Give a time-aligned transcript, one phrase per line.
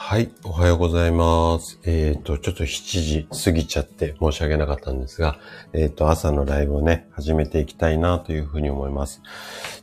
[0.00, 1.80] はい、おはようございます。
[1.84, 5.38] えっ、ー、と、ちょっと7時過ぎちゃって申し訳なかったんですが、
[5.74, 9.20] えっ、ー、と、朝のライブをね、始めていきたいなというふうに思います。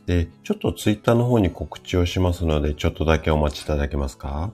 [0.06, 4.52] で、ちょっとツイッターの方に告知をしますので、ちょっとだけお待ちいただけますか？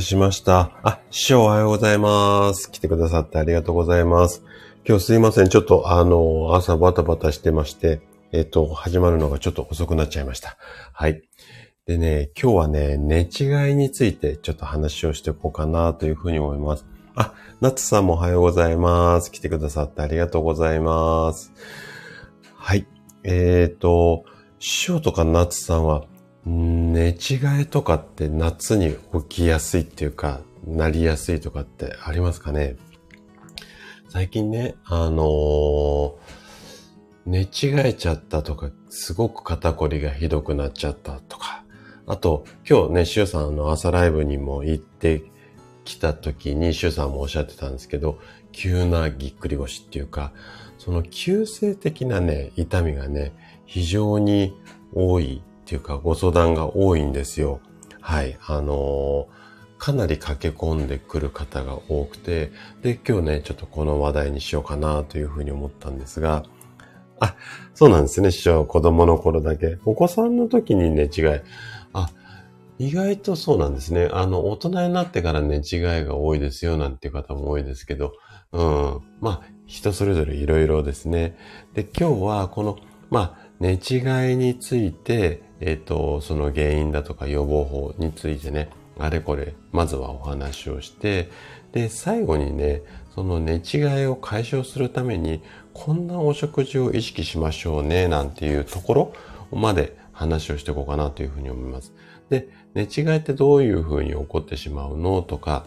[0.00, 0.72] しました。
[0.82, 2.70] あ、師匠おはようございます。
[2.70, 4.44] 来てくださってありがとうございます。
[4.86, 5.48] 今日すいません。
[5.48, 8.00] ちょっとあの、朝バタバタしてまして、
[8.32, 10.56] えっと、始まるのがちょっと遅くなっちゃいました。
[10.92, 11.22] はい。
[11.86, 16.86] でね、今日はね、寝違いについてちょっと話をしていこうかなというふうに思います。
[17.14, 19.32] あ、ナッツさんもおはようございます。
[19.32, 21.52] 来てくださってありがとうございます。
[22.54, 22.86] はい。
[23.24, 24.24] えっ、ー、と、
[24.60, 26.04] 師匠とかナッツさんは
[26.46, 28.96] 寝違えとかって夏に
[29.28, 32.76] 起きやすいっていうか、なりやすいとかってありますかね？
[34.08, 36.16] 最近ね、あのー、
[37.26, 41.64] 寝違えちゃったとか、すごく肩こりがひどくなっちゃったとか、
[42.06, 45.22] あと、今日ね、シュウさんの朝ライブにも行って
[45.84, 48.18] きた時に、シュウさんもおっしゃってたんですけど、
[48.50, 50.32] 急なぎっくり腰っていうか、
[50.78, 53.32] その急性的なね、痛みがね、
[53.66, 54.56] 非常に
[54.92, 57.60] 多いっていうかご相談が多いんですよ。
[58.00, 58.36] はい。
[58.44, 59.26] あのー、
[59.78, 62.50] かなり駆け込んでくる方が多くて、
[62.82, 66.42] で、今日ね、ちょっとこの話題にしようかなというふうに思ったんですが、
[67.20, 67.36] あ、
[67.72, 68.64] そうなんですね、師匠。
[68.64, 69.78] 子供の頃だけ。
[69.84, 71.40] お子さんの時に寝違い。
[71.92, 72.10] あ、
[72.80, 74.08] 意外とそうなんですね。
[74.10, 78.14] あの、大人になってから寝違いが多いですよ、なんていう方も多いですけど、
[78.50, 79.00] うん。
[79.20, 81.36] まあ、人それぞれいろいろですね。
[81.74, 82.76] で、今日はこの、
[83.08, 91.30] まあ、寝違いについて、えっ、と、その原因だとか予防法についてね、あれこれ、まずはお話をして、
[91.72, 92.82] で、最後にね、
[93.14, 95.42] その寝違いを解消するために、
[95.74, 99.12] こんなお食事を意識しましょうね、なんていうところ
[99.52, 101.92] まで話をしていこうかなというふうに思います。
[102.30, 105.22] で、寝違いってどういうふうに起こってしまうの？
[105.22, 105.66] とか、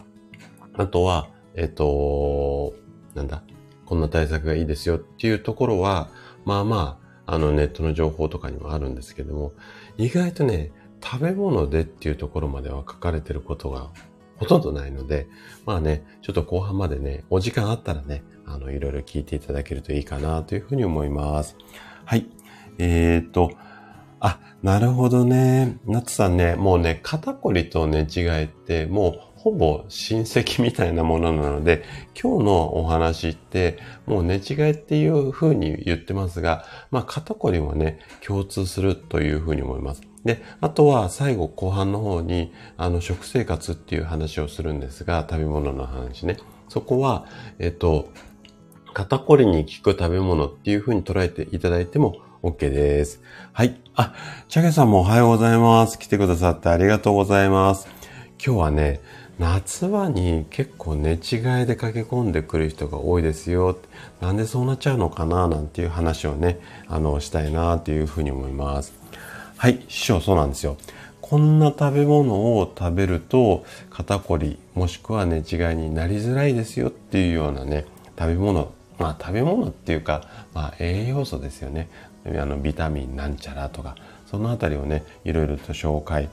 [0.74, 2.74] あとは、えっ、と、
[3.14, 3.42] なんだ、
[3.86, 6.08] こんな対策がいいですよっていうところは、
[6.44, 9.52] まあまあ、あのネットの情報とかにもあるんですけども、
[9.96, 13.90] 意外とね、食べ物でっていうところまでは書かれてることが
[14.36, 15.28] ほとんどないので、
[15.66, 21.56] まあね、ちょっと後半までね、お時間あったらね、あの、いろいろ聞いていただけるといいかなというふうに思います。
[22.04, 22.26] はい。
[22.78, 23.52] えーと、
[24.20, 25.78] あ、なるほどね。
[25.86, 31.84] ナツさんね、もうね、肩こりと寝違いって、もうほぼ親戚みたいなものなので、
[32.18, 40.00] 今日のお話って、もう寝違いっていう風に言ってますが、まあ肩こりもね、共通するという風に思います。
[40.24, 46.38] で、あとは最後後半の方に、あの食生活っていう話をするんですが、食べ物の話ね。
[46.70, 47.26] そこは、
[47.58, 48.08] えっと、
[48.94, 53.20] 肩こりに効く食べ物っていう風に捉えていただいても OK です。
[53.52, 53.78] はい。
[53.94, 54.14] あ、
[54.48, 55.98] チャゲさんもおはようございます。
[55.98, 57.86] 来てくださってありがとうございます。
[58.42, 59.00] 今日はね、
[59.38, 61.18] 夏場に結構寝違い
[61.66, 63.76] で駆け込んでくる人が多いですよ。
[64.20, 65.48] なんでそうなっちゃうのかな？
[65.48, 68.92] なんていう話をね、あの、したいなというふうに思います。
[69.56, 70.76] はい、師匠そうなんですよ。
[71.20, 75.42] こんな食べ物を食べると肩こりもしくは寝違い
[75.74, 81.88] になりづらいですよっていうようなね、食べ物、まあ食べ物っていうか、まあ栄養素ですよね。
[82.24, 83.96] あのビタミンなんちゃらとか、
[84.30, 86.28] そのあたりをね、いろいろと紹介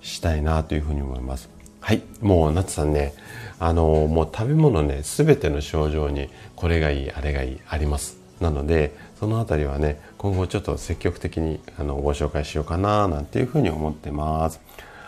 [0.00, 1.48] したいなというふうに思います。
[1.80, 2.02] はい。
[2.20, 3.14] もう、夏さんね、
[3.58, 8.18] あの、もう食べ物ね、すべての症状に、これがいい、あれがいい、あります。
[8.40, 14.60] なので、そのあたりはね、今後ちょっと積極的にあのご紹介しようかな、なんていうふうに思ってます。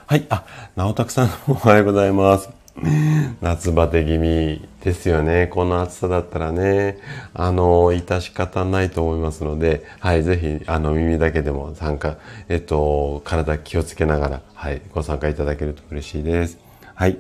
[0.06, 0.26] はい。
[0.29, 0.44] あ、
[0.76, 2.50] 直拓さんおはようございます。
[3.41, 5.47] 夏バテ気味ですよね。
[5.47, 6.99] この暑さだったらね、
[7.35, 12.17] あの、致し方ないと思いますので、はい、ぜひ、あの、耳だけでも参加、
[12.49, 16.62] えっと、体気をつけながら、はい、ご参加いただけると嬉しいです。
[17.02, 17.19] はい。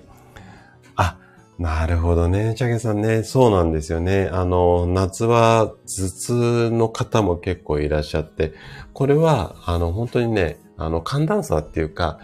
[0.94, 1.18] あ、
[1.58, 2.54] なるほどね。
[2.56, 3.24] チャゲさんね。
[3.24, 4.28] そうなんですよね。
[4.30, 8.52] あの、夏は頭痛の方も結構いらっしゃって、
[8.92, 12.20] これは、あの、本当にね、あの、寒暖差っていうか、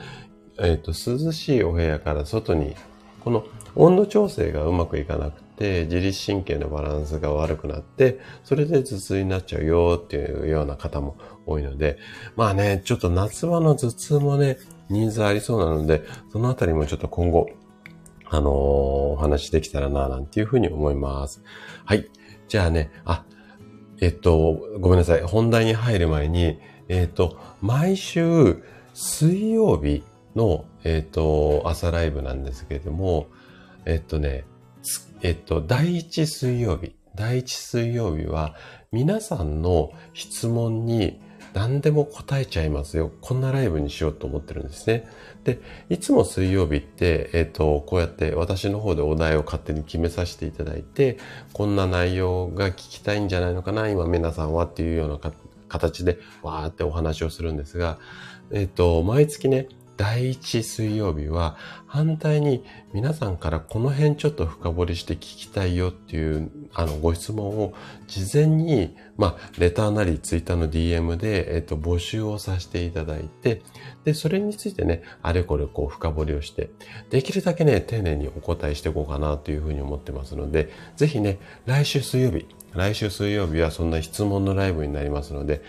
[0.60, 2.76] えっ、と、涼しいお部屋から外に
[3.24, 3.44] この
[3.74, 11.98] 温度調整がうまくいかなくて自律神経のバランスが悪くなって、それで頭痛になっちゃうよっていうような方も多いので、
[12.36, 14.58] まあね、ちょっと夏場の頭痛もね、
[14.90, 17.48] ニーズありそうなので、そのあたりもちょっと今後、
[18.30, 21.42] あのー、お話できたらな、なんていうふうに思います。
[21.84, 22.08] はい。
[22.48, 23.24] じゃあね、あ、
[24.00, 25.22] えっと、ごめんなさい。
[25.22, 26.58] 本題に入る前に、
[26.88, 28.62] えっと、毎週
[28.94, 30.02] 水曜日
[30.36, 33.26] の、えっと、朝ライブなんですけれども、
[33.84, 34.44] えっとね、
[35.22, 38.54] えっと、第一水曜日、第一水曜日は、
[38.92, 41.20] 皆さんの質問に
[41.54, 43.10] 何でも答えちゃいますよ。
[43.20, 45.08] こんなライブにしようと思ってるんですね。
[45.44, 51.18] で、いつも水曜日って、えっ、と、こうやって私の方でお題を勝手に決めさせていただいて、
[51.52, 55.32] こんな内容が聞きたいんじゃないのかな、今皆さんはっていうような
[55.68, 57.98] 形で、わーってお話をするんですが、
[58.50, 59.68] えっ、と、毎月ね、
[59.98, 61.56] 第1水曜日は
[61.88, 67.74] 反対に皆さんからこの辺ちょっと深掘りして聞きたいよっていうあのご質問を
[68.06, 73.62] 事前にまあレターなりツイッターの DM でえっと募集をさせていただいて
[74.04, 76.70] でそれについてねあれこれこう深掘りをして
[77.10, 85.60] できるだけね丁寧にお答えしていこうかなというふうに思ってますのでぜひね来週水曜日来週水曜日はそんな質問のライブになりますので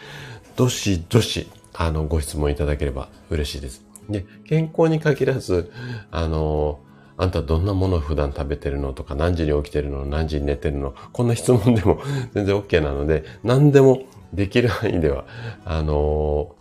[0.55, 3.88] どしどしあのご質問いただければ嬉しいです。
[4.09, 5.71] で、健康に限らず、
[6.11, 6.79] あの、
[7.17, 12.01] あんたどんなものを普段食べてるのとか、何時に起きてるの何時に寝てるのこんな質問でも
[12.33, 14.03] 全然 OK なので、何でも
[14.33, 15.25] できる範囲では、
[15.65, 16.55] あの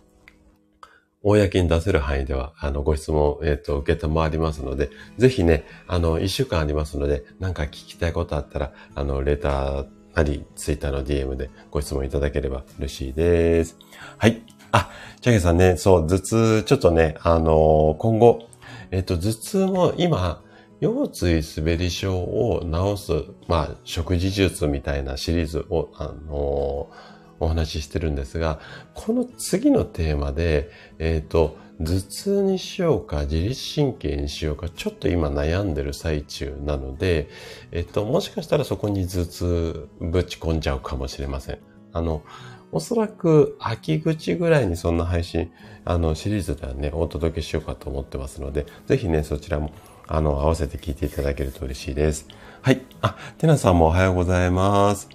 [1.21, 9.85] 公に出せる範囲では、あの、ご質問、えっ、ー、と、受けたまわりますので、ぜひね、あの、一週間ありますので、なんか聞きたいことあったら、あの、レター
[10.15, 13.77] なり、ツイッターの DM でご質問いただければ嬉しいです。
[14.17, 14.41] はい。
[14.71, 18.47] あ、チャゲさんね、そう、頭痛、ちょっとね、あのー、今後、
[18.91, 20.43] えっと、頭痛も今、
[20.81, 23.11] 腰椎滑り症を治す、
[23.47, 28.59] まあ、食事術みたいなシリーズを、あのー、お話ししてるんですが、
[28.93, 30.69] この次のテーマで、
[30.99, 37.29] えっ、と、頭痛にしようか、自律神経にしようか、ちょっと今悩んでる最中なので、
[37.71, 41.59] えっと、もしかしたらそこに頭痛ぶち込んじゃうかもしれません。
[41.93, 42.21] あの、
[42.71, 45.51] おそらく秋口ぐらいにそんな配信、
[45.85, 49.71] あの、シリーズではね、お届けしようかと思ってますので、ぜひね、そちらも、
[50.07, 52.27] あの、合わせて聞いていただけると嬉しいです。
[52.61, 52.81] はい。
[53.01, 55.09] あ、テナさんもおはようございます。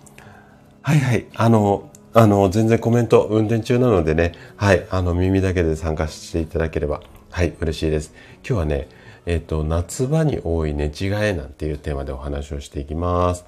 [0.82, 1.26] はいはい。
[1.34, 4.86] あの、あの、全然コメント、運転中なのでね、はい。
[4.90, 8.12] あの、耳だけで参加していただければ、はい、嬉しいです。
[8.48, 8.88] 今日はね、
[9.26, 13.44] えっ、ー、と、夏場に多い寝違えなんていうテーマでお話をしていきます。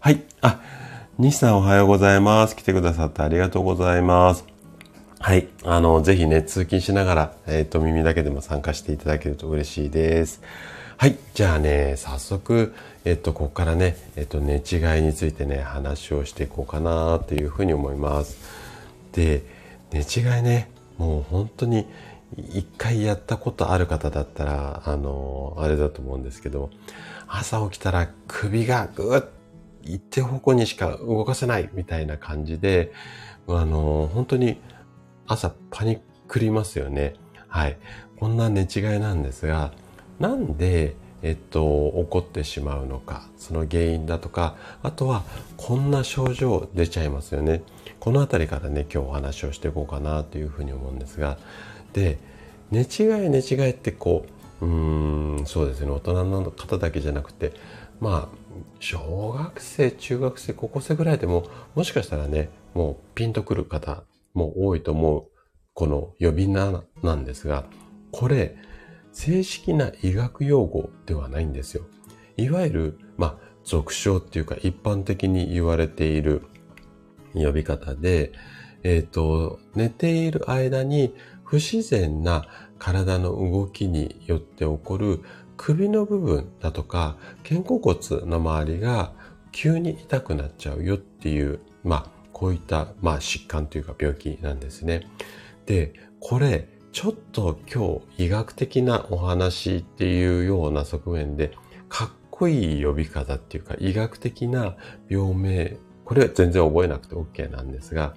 [0.00, 0.22] はい。
[0.40, 0.60] あ、
[1.18, 2.54] 西さんおはようございます。
[2.54, 4.44] 来てくださってありがとうございます。
[5.18, 5.48] はい。
[5.64, 10.42] あの、ぜひね、通勤しながら、えっ、ー、と、耳だけでも参加していただけると嬉しいです。
[10.98, 11.16] はい。
[11.32, 12.74] じゃあね、早速、
[13.06, 18.36] えっ、と、ここからね、えっ、と、寝違いについてね、話をしていこうかなというふうに思います。
[19.12, 19.42] で、
[19.92, 21.86] 寝違いね、もう本当に、
[22.36, 26.68] 一回やったことある方だったら、あの、あれだと思うんですけど、
[27.26, 29.28] 朝起きたら首がぐーっ
[29.86, 32.92] 一定方向にしか動かせないみたいな感じで、
[33.48, 34.60] あの、本当に
[35.26, 37.14] 朝パニックりますよね。
[37.48, 37.78] はい。
[38.18, 39.72] こんな寝違いなんですが、
[40.18, 45.24] なんで、えっと、起こってしまうのか、その原因だとか、あとは、
[45.56, 47.62] こんな症状出ちゃいますよね。
[48.00, 51.38] このあたりからね、今日お話をしていこうかなというふうに思うんですが、
[51.92, 52.18] で、
[52.70, 54.26] 寝違い寝違いってこ
[54.60, 57.52] う、うーん、そうですね、大人の方だけじゃなくて、
[58.00, 58.45] まあ、
[58.80, 65.24] 小学生、中学生、高校生ぐらいでも、もしかしたらね、もうピンとくる方も多いと思う、
[65.74, 67.64] この呼び名なんですが、
[68.12, 68.56] これ、
[69.12, 71.84] 正式な医学用語ではないんですよ。
[72.36, 76.42] いわゆる、まあ、俗称っていうか一般的に言われている
[77.34, 78.32] 呼び方で、
[78.82, 82.46] えっ、ー、と、寝ている間に不自然な
[82.78, 85.22] 体の動きによって起こる
[85.56, 87.16] 首の部分だとか
[87.48, 89.12] 肩甲骨の周りが
[89.52, 95.06] 急に痛くなっちゃうよっていう、まあ、こういった、まあ、疾患というか病気なんですね。
[95.64, 101.52] で、これ、ちょっと今日医学的なお話っていうような側面で、
[101.88, 104.76] かっこいい呼び方っていうか医学的な
[105.08, 108.14] 病名、これは全然覚えなくて OK なんですが、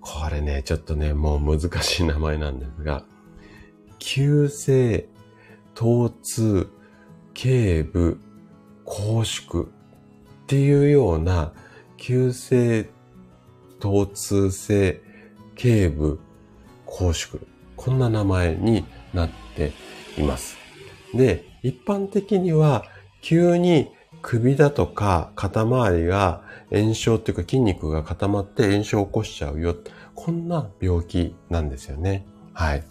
[0.00, 3.04] これね、ちょっとね、もう難しい名前なんですが、
[3.98, 5.08] 急性
[5.74, 6.68] 疼痛、
[7.34, 8.18] 頸部、
[8.84, 9.66] 拘縮っ
[10.46, 11.52] ていうような
[11.96, 12.88] 急性
[13.80, 15.00] 疼痛性
[15.56, 16.20] 頸部
[16.86, 17.40] 拘縮。
[17.76, 19.72] こんな名前になって
[20.16, 20.56] います。
[21.12, 22.84] で、一般的には
[23.20, 23.88] 急に
[24.22, 29.76] 首だとか肩周りが炎症っていうか筋肉が固まって炎症を起こしちゃうよ。
[30.14, 32.26] こんな病気なんですよね。
[32.52, 32.84] はい。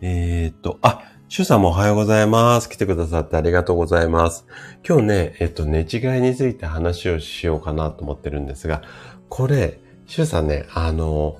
[0.00, 2.70] えー、っと、あ、シュさんもおはようございます。
[2.70, 4.46] 来てくださってありがとうございます。
[4.82, 8.82] 今日ね、えっと、寝違いについて話をしようかなと思ってるんですが、
[9.28, 11.36] これ、シュさんね、あの、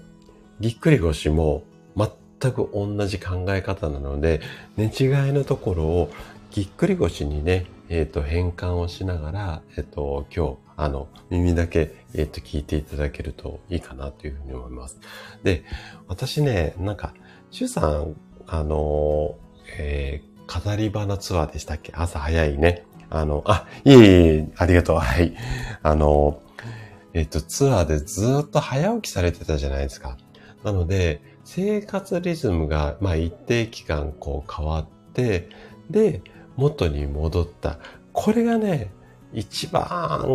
[0.61, 1.63] ぎっくり腰も
[1.97, 4.43] 全く同じ考え方なので、
[4.77, 6.11] 寝違いのところを
[6.51, 15.01] ぎっくり腰にね、えっ、と、変換をしながら、えっ、と、今日、あの、耳だけ、えっ、と、聞いていただけるといいかなというふうに思います。
[15.45, 15.65] で、
[16.09, 17.15] 私ね、なんか、
[17.51, 18.17] シュさん、
[18.47, 19.39] あの、
[19.77, 21.93] えー、語り花ツアーでしたっけ？
[21.95, 22.85] 朝早いね。
[23.11, 24.97] あの、あ、いえいえ、ありがとう。
[24.99, 25.35] はい。
[25.83, 26.43] あの、
[27.15, 30.17] えっ、と、ツアーでずっと早起きされてたじゃないですか。
[30.63, 35.49] なので、生活リズムが、まあ、一定期間こう変わって、
[35.91, 36.23] で、
[36.57, 37.79] 元に戻った。
[38.13, 38.91] これがね、
[39.33, 39.87] 一番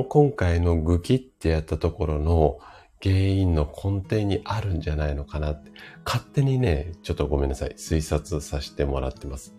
[0.10, 2.60] 今回のグキってやったところの
[3.04, 5.72] 原因の根底にあるんじゃないのかなって、
[6.06, 9.56] 勝手にね、ちょっとごめんなさい、推察させてもらってます。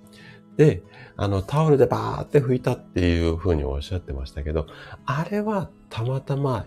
[0.56, 0.82] で、
[1.16, 4.66] あの、タオルでバーって拭いたっていうふうにおっしゃってましたけど、
[5.04, 6.64] あれはたまたま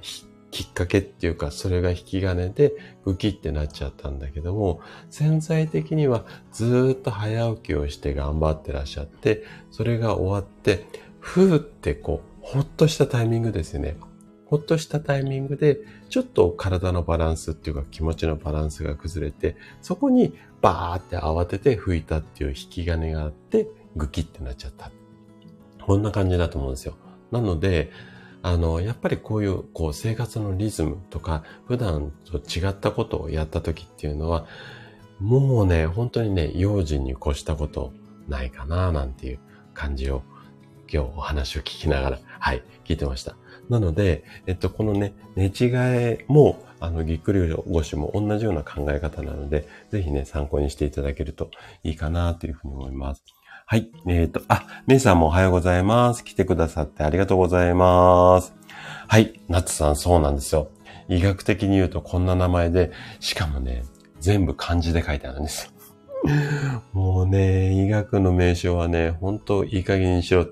[0.51, 2.73] きっかけっていうか、それが引き金で
[3.05, 10.85] グキってなっちゃったんだけども、潜在的にはずっと早起きをして頑張ってらっしゃって、それが終わって、
[11.19, 13.97] ふーってこう、ほっとしたタイミングですよね。
[14.49, 24.91] ほっとしたタイミングで、ちょっと体のバランスっていうか気持ちのバランスが崩れて、そこにバーって慌てて拭いたっていう引き金があって、グキってなっちゃった。
[25.83, 26.95] こんな感じだと思うんですよ。
[27.31, 27.91] なので、
[28.41, 34.45] あの、やっぱりこういう、こう、生活のリズムとか、普段と違ったことをやった時っていうのは、
[35.19, 37.91] もうね、本当にね、用心に越したこと
[38.27, 39.39] ないかな、なんていう
[39.73, 40.23] 感じを、
[40.91, 43.35] 今日お話を聞きながら、はい、聞いてました。
[43.69, 51.49] なので、えっと、このね、寝違えも、あの、ぎっくり腰も同じような考え方なので、ぜひね、参考にしていただけると
[51.83, 53.23] いいかなというふうに思います。
[53.65, 53.89] はい。
[54.07, 56.23] えっ、ー、と、あ、メイさんもおはようございます。
[56.23, 58.53] 来てくださってありがとうございます。
[59.07, 59.41] はい。
[59.49, 60.69] ナッツさん、そうなんですよ。
[61.09, 63.83] 医学的に言うとこんな名前で、しかもね、
[64.19, 65.73] 全部漢字で書いてあるんです。
[66.93, 70.47] もうね、医学の名称はね、本当いい加減にしろ。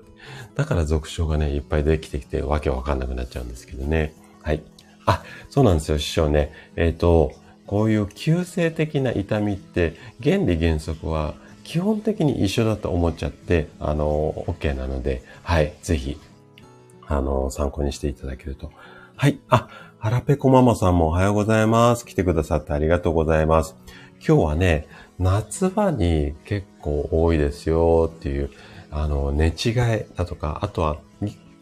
[0.56, 4.14] だから俗称がね、いっぱいできてきて、わけわかんなくなっちゃうんですけどね。
[4.42, 4.62] はい。
[5.04, 6.52] あ、そうなんですよ、師匠ね。
[6.76, 7.32] えっ、ー、と、
[7.66, 16.18] こういう急性的な痛みって、原理原則は基本的に一緒だと思っちゃって、あの、OK なので、はい、ぜひ、
[17.06, 18.72] あの、参考にしていただけると。
[19.14, 19.38] はい。
[19.48, 22.06] あ、はらぺこママさんもおはようございます。
[22.06, 23.76] 来てくださってありがとうございます。
[24.26, 24.86] 今日はね、
[25.18, 28.50] 夏場に結構多いですよっていう、
[28.90, 29.74] あの、寝違い
[30.16, 30.98] だとか、あとは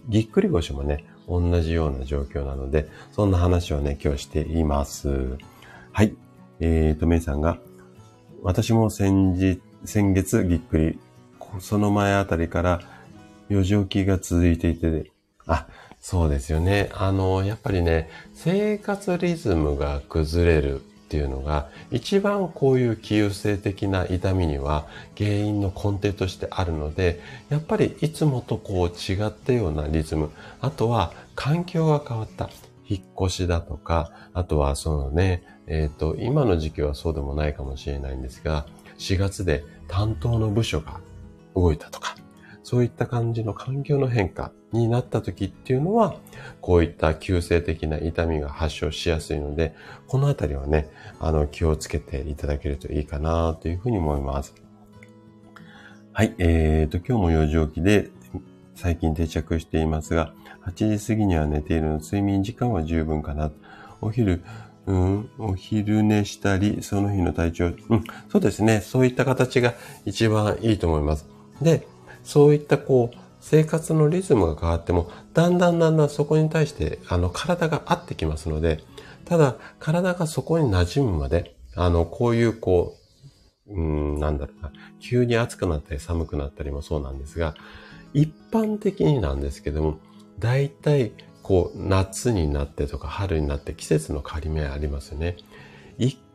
[0.09, 5.39] ぎっくり腰もね、同じような状況なので、そんな話をね、今日しています。
[5.93, 6.15] はい。
[6.61, 7.59] えーと、メイさんが、
[8.43, 10.99] 私も先日、先月ぎっくり、
[11.61, 12.81] その前あたりから
[13.49, 15.11] 4時起きが続いていて、
[15.47, 15.67] あ、
[16.01, 16.91] そうですよね。
[16.93, 20.83] あの、やっぱりね、生活リズムが崩れる
[21.15, 32.51] っていうのが、一番こういう急性的な痛みには原因の根底としてあるので、やっぱりいつもとこう違ったようなリズム、あとは環境が変わった。
[32.87, 38.67] 引っ越しだとか、あとはそのね、えっ、ー、と、今の時期はそうでもないかもしれないんですが、
[38.99, 41.01] 4月で担当の部署が
[41.55, 42.17] 動いたとか、
[42.65, 46.17] そういった感じの環境の変化になった時っていうのは、
[46.63, 49.77] こういった急性的な痛みが発症しやすいので、
[50.09, 50.89] このあたりはね、
[51.21, 54.55] あの、気をつけていただけるといいかなというふうに思います。
[56.13, 58.11] はい、えーと、今日も4時起きで
[58.75, 60.33] 最近定着していますが、
[60.65, 63.51] 8時過ぎには寝ているので睡眠時間は十分かな。
[64.01, 64.43] お昼、
[64.87, 68.81] うん、お昼寝したり、その日の体調、うん、そうですね。
[68.81, 69.75] そういった形が
[70.07, 71.29] 一番いいと思います。
[71.61, 71.87] で、
[72.25, 78.81] そういったこう、生活のリズムが変わっても、だんだんだんだんそこに対して、あの、体が合ってきますので、
[79.27, 82.97] ただ、体がそこに馴染むまで、あの、こういうこ
[83.69, 83.81] う、う
[84.17, 87.55] ん、なんだろうな、急に暑くなったり寒くなったりもそうなんですが、
[88.13, 89.99] 一般的になんですけども、
[90.39, 91.13] 大体
[91.45, 95.37] こう、夏になってとか春になって季節の変わり目ありますよね。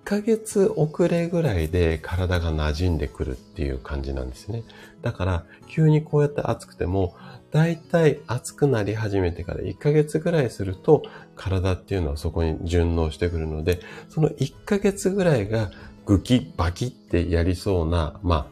[0.06, 4.64] 1ヶ月遅れぐらいで体が馴染んでくるっていう感じなんですね。
[5.02, 7.16] だから、急にこうやって暑くても、
[7.52, 11.04] だいたい暑くなり始めてから1ヶ月ぐらいすると、
[11.36, 15.72] 体っていうのはそこに順応してくるので、その1ヶ月ぐらいが
[16.06, 18.50] グキバキってやりそうな、ま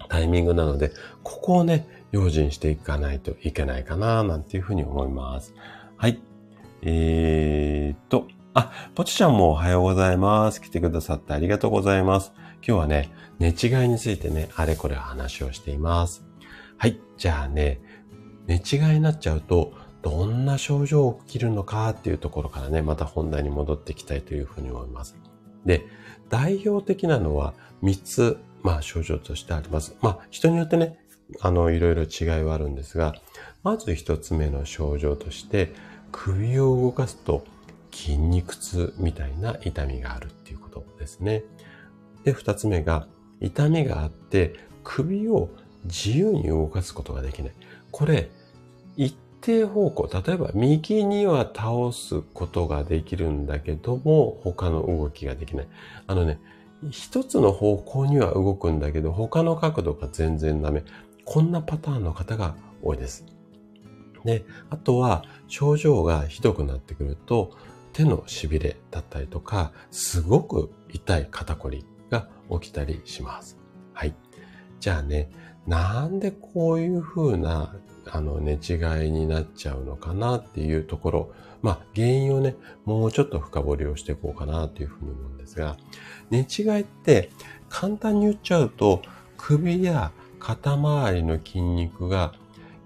[0.00, 5.54] あ、タイミングなので、ここをね、用心していかないといけないかな、なんていうふうに思います。
[5.96, 6.20] はい。
[6.82, 10.60] えー、っと、あ、ポチちゃんもおはようございます。
[10.60, 12.32] 来てくださってありがとうございます。
[12.56, 16.26] 今日はね、寝違いについてね、あれこれ話をしています。
[16.76, 17.00] はい。
[17.16, 17.80] じゃあね、
[18.48, 25.16] 寝違いになっちゃうと、どんな症状を起きるのかっていうところからね、また本題に戻っていきたいというふうに思います。
[25.64, 25.86] で、
[26.28, 29.96] 代表的なのは3つ、まあ症状としてあります。
[30.00, 30.98] まあ人によってね、
[31.42, 33.14] あの、いろいろ違いはあるんですが、
[33.62, 35.72] まず1つ目の症状として、
[36.10, 37.44] 首を動かすと
[37.98, 41.42] 筋肉痛みたいな痛みがあるっていうことですね。
[42.22, 43.08] で、2つ目が、
[43.40, 45.48] 痛みがあって首を
[45.84, 47.52] 自由に動かすことができない。
[47.90, 48.30] これ、
[48.96, 55.68] 一定方向、例えば右には倒すことができるんだけども、他の動きができない。
[56.06, 56.38] あのね、
[56.90, 60.84] 一つの方向には動くんだけど、他の角度が全然ダメ。
[61.24, 63.26] こんなパターンの方が多いです。
[64.24, 67.56] で、あとは症状がひどくなってくると、
[67.98, 73.58] 手の痺れだったりとか、すごく痛い肩こりが起きたりします。
[73.92, 74.14] はい。
[74.78, 75.28] じゃあね、
[75.66, 77.74] なんでこういう風な
[78.06, 85.76] あの寝違いになっちゃうのかなっていうところ、まあ原因をね、もうちょっと深掘りをしていこうかなというふうに思うんですが、
[86.30, 87.30] 寝違いって
[87.68, 89.02] 簡単に言っちゃうと
[89.36, 92.32] 首や肩周りの筋肉が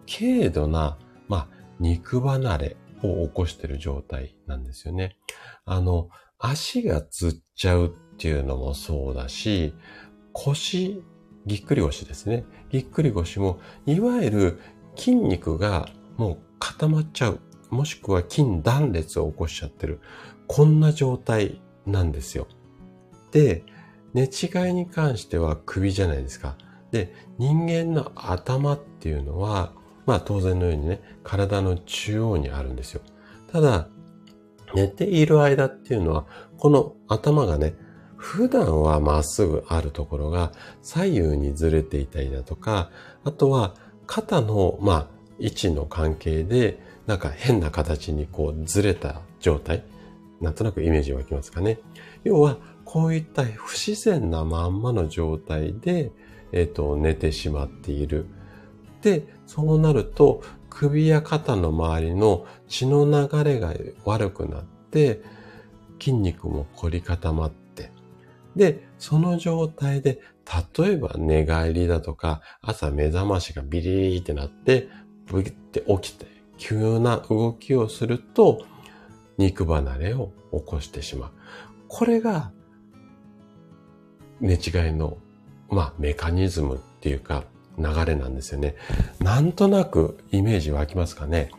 [0.07, 0.97] 軽度な、
[1.29, 1.49] まあ、
[1.81, 5.17] 肉離れを起こしている状態なんですよね。
[5.65, 9.75] あの、足がつっちゃうっていうのもそうだし、
[10.33, 11.03] 腰、
[11.47, 12.45] ぎっくり腰ですね。
[12.71, 14.61] ぎっくり腰も、いわゆる
[14.97, 17.41] 筋肉がもう固まっちゃう。
[17.71, 20.01] もしくは筋断裂を起こしちゃってる。
[20.47, 22.47] こんな状態なんですよ。
[23.31, 23.65] で、
[24.13, 26.57] 寝違いに関しては首じゃないですか。
[26.91, 29.73] で、人間の頭っていうのは、
[30.05, 33.01] まあ当然のようにね、体の中央にあるんですよ。
[33.51, 33.89] ただ、
[34.75, 36.27] 寝ている間っていうのは、
[36.59, 37.75] この頭がね、
[38.17, 42.91] 普段はまっすぐあるところが左右にずれていたりだとか、
[43.25, 43.75] あとは
[44.07, 45.07] 肩の、まあ、
[45.39, 49.85] 位置の関係で、なんか変な形にこうずれた状態。
[50.41, 51.79] なんとなくイメージ湧きますかね。
[52.25, 56.13] 要は、こういった不自然なまんまの状態で、
[56.53, 58.27] えっ、ー、と、寝てしまっている。
[59.03, 60.43] で、そうなると、
[60.75, 65.23] 首や肩の周りの血の流れが悪くなって、
[66.01, 67.93] 筋肉も凝り固まって、
[68.57, 70.21] で、その状態で、
[70.79, 74.89] 例えば寝返りだとか、朝目覚ましがビリーってなって、
[75.27, 78.65] ブギって起きて、急な動きをすると、
[79.37, 81.31] 肉離れを起こしてしまう。
[81.89, 82.51] これが、
[84.41, 85.19] 寝違いの、
[85.69, 87.45] まあ、メカニズムっていうか、
[87.79, 88.77] 流れなんですよね。
[89.21, 91.51] なんとなくイメージ湧きますかね。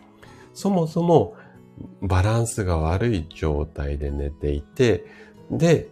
[0.54, 1.36] そもそも
[2.02, 5.06] バランスが悪い状態で寝ていて、
[5.52, 5.90] で、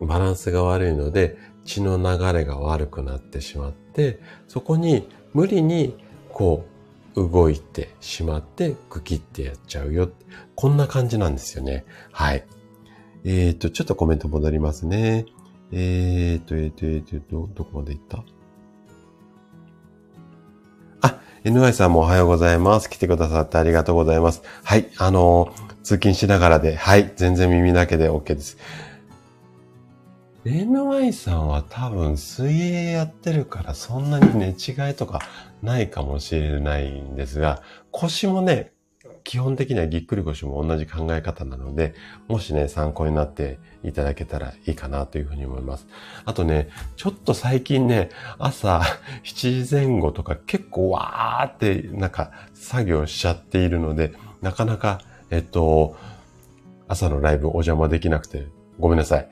[0.00, 5.96] バランスが悪いので血の流れが悪くなってしまって、そこに無理に
[6.30, 6.64] こ
[7.14, 10.10] う動いてしまってグキってやっちゃうよ。
[10.54, 11.84] こんな感じなんですよね。
[12.10, 12.44] はい。
[13.24, 15.26] えっ、ー、と、ちょっとコメント戻りますね。
[15.70, 18.24] えっ、ー、と、えっ、ー、と、えっ、と、ど、どこまで行った？
[21.44, 22.88] NY さんもおはようございます。
[22.88, 24.42] 来てくださってありがとうございます。
[24.62, 25.52] はい、あの
[25.82, 28.58] 通勤しながらで、はい、全然耳だけで OK です。
[30.44, 35.20] NY さんは多分水泳やってるからそんなに寝違いとか
[35.62, 38.70] ないかもしれないんですが、腰もね、
[39.24, 41.94] 基本的にはぎっくり腰も同じ考え方なので、
[42.28, 45.86] もしね、参考になっていただけたらいいかなというふうに思います。
[46.24, 48.82] あとね、ちょっと最近ね、朝
[49.24, 55.96] 7時前後とか結構わーってなんか作業しちゃっているので、なかなか、えっと、
[56.88, 58.46] 朝のライブお邪魔できなくて
[58.78, 59.28] ごめんなさい。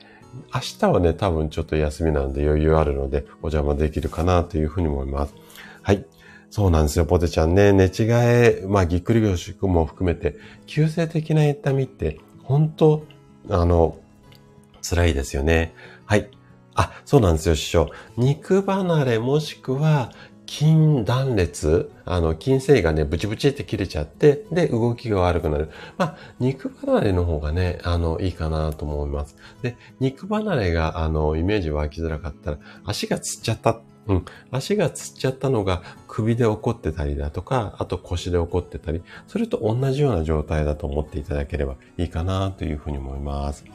[0.53, 5.35] 明日はね、多分ちょっと休みなんで余裕あるのでお邪魔できるかなというふうに思います。
[5.81, 6.05] はい。
[6.51, 7.71] そうなんですよ、ポテちゃんね。
[7.71, 10.35] 寝違え、まあ、ぎっくり腰も含めて、
[10.67, 13.05] 急性的な痛みって、本当
[13.49, 13.97] あの、
[14.81, 15.73] 辛いですよね。
[16.05, 16.29] はい。
[16.75, 17.89] あ、そうなんですよ、師匠。
[18.17, 20.11] 肉離れもしくは
[20.45, 25.69] 筋断裂、あの、筋繊維がね、ブチブチって切れちゃって、で、動きが悪くなる。
[25.97, 29.37] まあ、肉離れの方がね、あの、いいかなと思います。
[29.61, 34.25] で、肉離れが、あの、イメージ湧きづらかったら、足がつっちゃったうん。
[34.51, 43.65] 足がつっちゃったのが首で起こってたりだとか、あと腰で起こってたり、それと同じような状態だと思っていただければいいかなというふうに思います。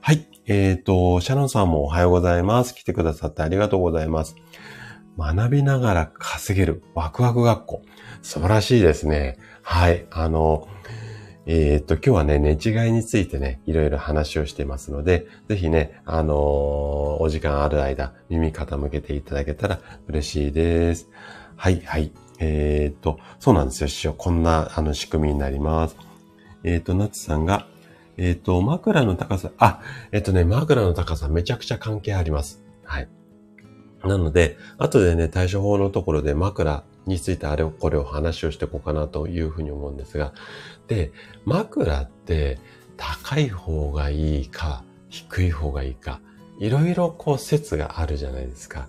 [0.00, 0.26] はい。
[0.46, 2.74] えっ、ー、と、シャノンさんもおはようございます。
[2.74, 4.36] 来てくださってありがとうございます。
[5.18, 7.82] 学びながら稼げるワクワク学校。
[8.22, 9.36] 素晴らしいですね。
[9.62, 10.06] はい。
[10.10, 10.68] あの、
[11.50, 21.08] えー、っと、今日はね、寝違いについてね、いろいろ話をしてますので、ぜひね、あのー、お時間ある間、耳傾けていただけたら嬉しいです。
[21.56, 22.12] はい、はい。
[22.38, 24.12] えー、っと、そうなんですよ、師匠。
[24.12, 25.96] こんな、あの、仕組みになります。
[26.64, 27.66] え、っと、ナツさんが、
[28.18, 29.80] えっと、枕の高さ、あ、
[30.12, 32.62] えっとね、枕の高さめちゃくちゃ関係あります。
[32.84, 33.08] はい。
[34.04, 40.32] なので、後でね、対処法のところで枕についてあれをこれを話をしていこうかなというふうに思うんですが、
[40.86, 41.10] で、
[41.44, 42.58] 枕って
[42.96, 46.20] 高い方がいいか、低い方がいいか、
[46.58, 48.88] いろいろこう説があるじゃないですか。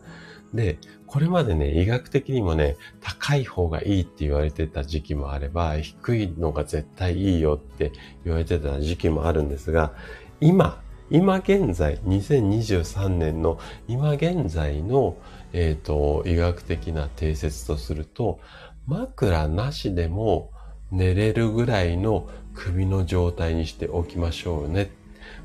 [0.54, 7.92] で、これまでね、医学的にもね、高い方がいいって言われてた時期もあれば、低いのが絶対いいよって
[8.24, 9.94] 言われてた時期もあるんですが、
[10.40, 15.18] 今、今現在、2023年の今現在の、
[15.54, 18.40] えっ、ー、と、医学的な定説とすると、
[18.88, 20.52] 枕なしでも
[20.92, 24.92] 寝れるぐらいの首の状態にしておきましょうね。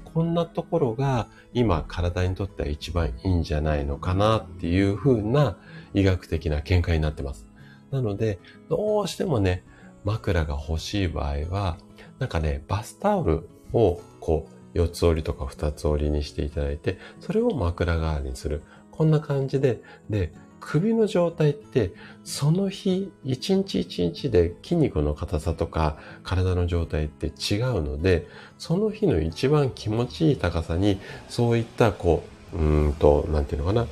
[0.04, 5.56] こんなところが今体にとっては一番いいんじゃないのかなっていう風な
[5.92, 7.46] 医学的な見解になってます。
[7.90, 8.38] なので、
[8.68, 9.64] どうしてもね、
[10.04, 11.78] 枕が欲しい場合は、
[12.18, 18.62] なんかね、バスタオルをこう、四つ折りとか二つ折りにしていただいて、それを枕代わりにする。
[18.96, 32.22] こんな感じで、で、首の状態って、その日、一日一日で筋肉の硬さとか体の状態って違うので、その日の一番気持ちいい高さに、そういったこ
[32.54, 33.86] う、うんと、なんていうのかな。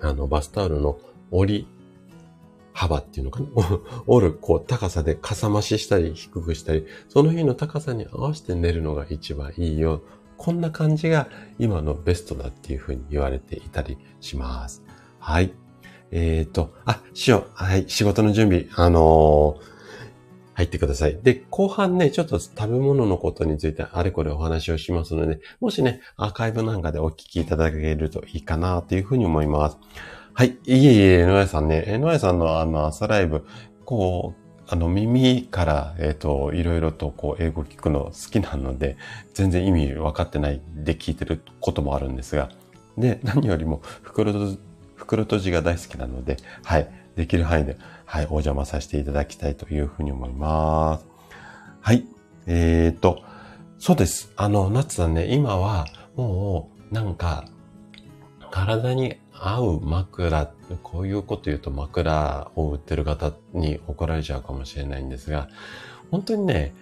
[0.00, 0.98] あの、バスタオルの
[1.30, 1.66] 折り
[2.72, 3.46] 幅っていうのかな
[4.08, 10.02] 折る、こう、高さでかさ増ししたり低くしたり、その日の高さに合わせて寝るのが一番いいよ。
[10.40, 14.82] こんな感じが今のベストだっていうふうに言われていたりします。
[15.18, 15.52] はい。
[16.12, 17.50] えっ、ー、と、あ、しよう。
[17.52, 19.62] はい、仕事の準備、あのー、
[20.54, 21.20] 入ってください。
[21.22, 29.76] で、後半ね、ちょっと食べ物のことについてあれこれお話をしますので、もしね、アーカイブなんかでお聞きいただけるといいかなというふうに思います。
[30.32, 30.56] はい。
[30.64, 33.44] いえいえ、野谷さんね、野谷さんのあの朝ライブ、
[33.84, 34.39] こう、
[34.72, 38.96] あの耳から、えっ、ー、と、いろいろとこう英語聞くの好きなので、
[39.34, 42.50] 全然意味分かってないで聞いてることもあるんですが、
[42.96, 44.56] で、何よりも袋と
[44.94, 46.88] 袋閉じが大好きなので、はい。
[47.16, 51.06] できる範囲で、はい、お邪魔させていただきたいというふうに思います。
[51.80, 52.06] はい。
[52.46, 53.24] えー、と、
[53.80, 54.32] そうです。
[54.36, 57.44] あの、ナッツさんね、今は、もう、なんか、
[58.52, 65.48] 体に合う枕、こういうこと言うと枕を売ってる方に怒られちゃうかもしれないんですが、
[66.10, 66.74] 本当にね、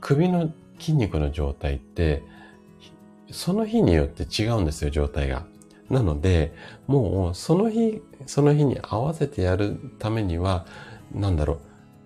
[0.00, 2.22] 首の筋肉の状態って、
[3.32, 5.44] その日によって違うんですよ、状態が。
[5.90, 6.54] なので、
[6.86, 10.66] もうその日、その日に合わせてやるためには、
[11.12, 11.58] なんだろ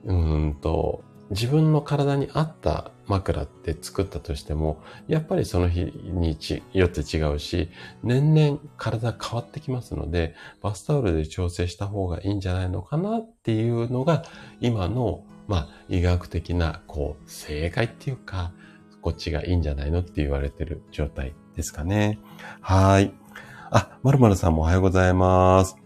[0.07, 6.37] う、うんと、自分の体に合った枕って作ったとしても、やっぱりその日に
[6.73, 7.69] よって違うし、
[8.03, 14.25] 年々体変わってきますので、バスタオルで調整した方がいいんじゃないのかなっていうのが、
[14.61, 18.53] 今の、まあ、医学的な、こう、正解っていうか、
[19.03, 22.19] こっちがいいんじゃないのって言われてる状態ですかね。
[22.61, 23.13] はい。
[23.71, 25.77] あ、まるまるさんもおはようございます。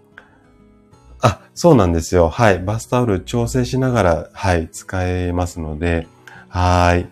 [1.20, 2.28] あ、そうなんですよ。
[2.28, 2.60] はい。
[2.60, 6.06] バスタオル調整しながら、はい、使えますので、
[6.48, 7.08] はい。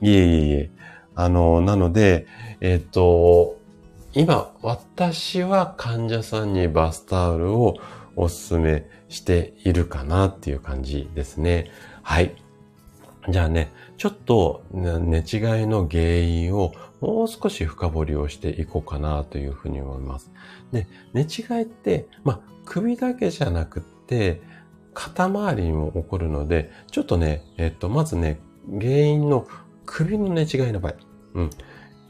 [0.00, 0.70] いえいえいえ。
[1.14, 2.26] あの、なので、
[2.60, 3.58] えっ、と、
[4.12, 7.76] 今、私は患者さんにバスタオルを
[8.16, 11.70] お勧めしているかなっていう感じですね。
[12.02, 12.34] はい。
[13.28, 15.22] じゃあね、ちょっと寝違い
[15.66, 20.30] の原因をもう少し深掘りをしていこうかなというふうに思います。
[20.72, 24.40] で、寝違いって、まあ、首だけじゃなくって、
[24.94, 29.46] 肩周りにも起こるので、ちょっとね、えっと、まずね、原因の
[29.86, 30.94] 首の寝違いの場合。
[31.34, 31.50] うん。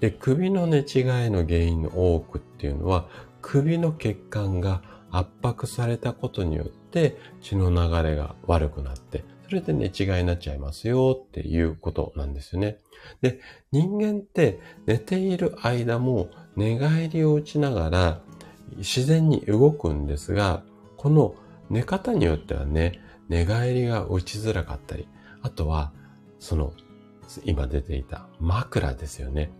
[0.01, 0.85] で、首の寝違い
[1.31, 3.09] の原因の多くっていうのは、
[3.43, 12.79] 首の血管が圧迫されたことによって血の流れが悪くなって、それで寝違いになっちゃいますよっていうことなんですよね。
[13.21, 13.41] で、
[13.73, 18.21] 人間って寝ている間も寝返りを打ちながら
[18.77, 20.63] 自然に動くんですが、
[20.97, 21.35] この
[21.69, 25.09] 寝方によってはね、寝返りが打ちづらかったり、
[25.43, 25.93] あとは、
[26.41, 26.73] その、
[27.45, 29.53] 今出ていた枕ですよね。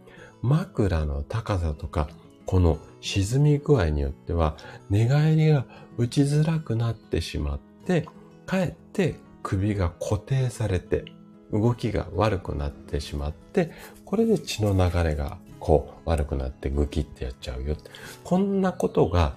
[0.43, 2.09] 枕の高さとか、
[2.47, 4.57] この沈み具合によっては、
[4.89, 5.67] 寝返りが
[5.97, 8.09] 打ちづらくなってしまって、
[8.47, 9.15] かえって
[9.45, 11.05] 首が固定されて、
[11.53, 13.71] 動きが悪くなってしまって、
[14.05, 17.77] これで血の流れがこう悪くなってグキってやっちゃうよ。
[18.25, 19.37] こんなことが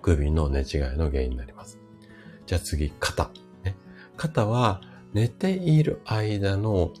[0.00, 1.78] 首の寝違いの原因になります。
[2.46, 3.30] じゃあ次、肩。
[4.16, 4.80] 肩は
[5.14, 6.92] 寝ている間の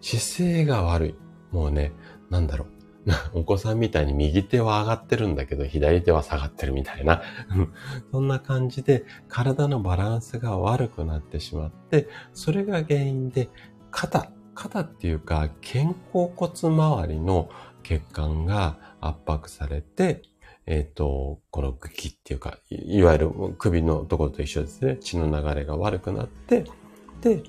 [0.00, 1.14] 姿勢が悪い。
[1.52, 1.92] もうね、
[2.28, 2.80] なんだろう。
[3.32, 7.22] お子さんみたいに右手は上がってるんだけど、左手は下がってるみたいな。
[8.12, 13.48] そんな感じで体のバランスが悪くなってしまって、それが原因で
[13.90, 17.48] 肩、肩っていうか肩甲骨周りの
[17.82, 20.22] 血管が圧迫されて、
[20.66, 24.98] えっ、ー、と、この茎っていうか、いわゆる首のところと一緒ですね。
[25.00, 26.64] 血の流れが悪くなって、
[27.22, 27.42] で、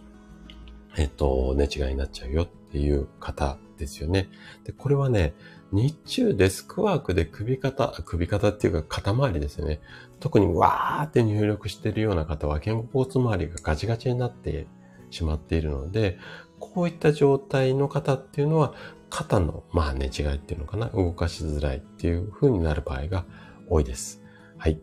[0.98, 4.30] えっ、と、寝違いになっちゃうよっていう方ですよね。
[4.64, 5.34] で、これはね、
[5.72, 9.80] 日中デスクワークで首肩、首肩っていうか肩周りですよね。
[10.20, 14.68] 特にわーって入力しているような方は肩甲骨周りがガチガチになって
[15.10, 16.18] しまっているので、
[16.60, 18.74] こういった状態の方っていうのは
[19.10, 23.26] 肩の、まあ寝違いっていうのかな、動かしづらいっていう風になる場合が
[23.70, 24.22] 多いです。
[24.58, 24.80] はい。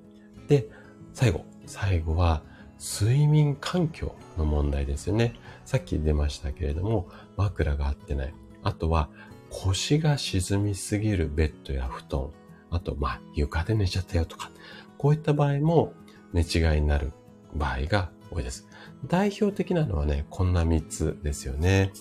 [0.49, 0.69] で、
[1.13, 1.45] 最後。
[1.67, 2.43] 最後は、
[2.79, 5.35] 睡眠環境の問題ですよね。
[5.69, 8.33] さっき出ましたけれども、枕が合ってない。
[8.63, 9.11] あとは、
[9.51, 12.31] 腰が沈みすぎるベッドや布団。
[12.71, 14.51] あと、まあ、床で寝ちゃったよとか。
[14.97, 15.93] こういった場合も
[16.33, 17.13] 寝違いになる
[17.55, 18.67] 場合が多いです。
[19.09, 21.93] 代表的なのはね、こんな3つですよね。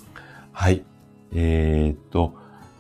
[0.54, 0.86] はい。
[1.34, 2.36] えー、っと、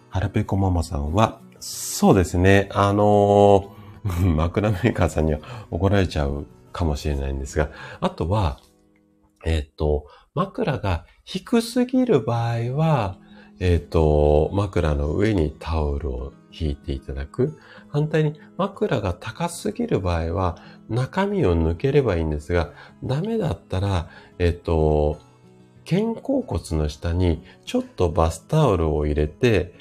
[0.10, 8.62] はらぺこママさんは、そうですね、あのー、 枕メーカーさんには怒られちゃうかもしれないんですが、あとは、
[9.48, 13.18] えー、と、枕が低すぎる場合は、
[13.62, 17.58] えっ、と、枕の上にタオルを引いていただく。
[17.88, 20.58] 反対に枕が高すぎる場合は、
[20.90, 22.74] 中身を抜ければいいんですが、
[23.06, 25.18] ダメだったら、えっ、と、
[25.90, 29.74] 肩甲骨の下にちょっとバスタオルを入れて、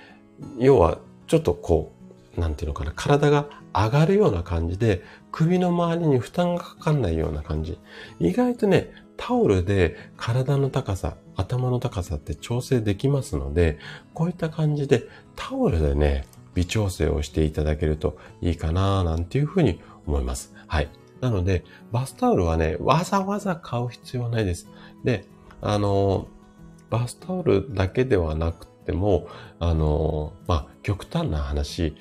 [0.59, 1.91] 要はちょっとこ
[2.37, 5.03] う、なんていうのかな、体が上がるような感じで、
[5.33, 7.79] 首の周りに負担がかかんないような感じ。
[8.21, 13.79] 意外とね、タオルで体の高さ、頭の高さって調整できますので、
[14.15, 20.55] こういった感じでタオルでね、微調整をしていただけるといいかななんていうふうに思います。
[20.67, 20.89] はい。
[21.21, 24.69] なので、バスタオルはね、わざわざ買う必要はないです。
[25.05, 25.25] で、
[25.61, 26.29] あの、
[26.91, 31.95] バスタオルだけではなくても、あの、まあ、極端な話、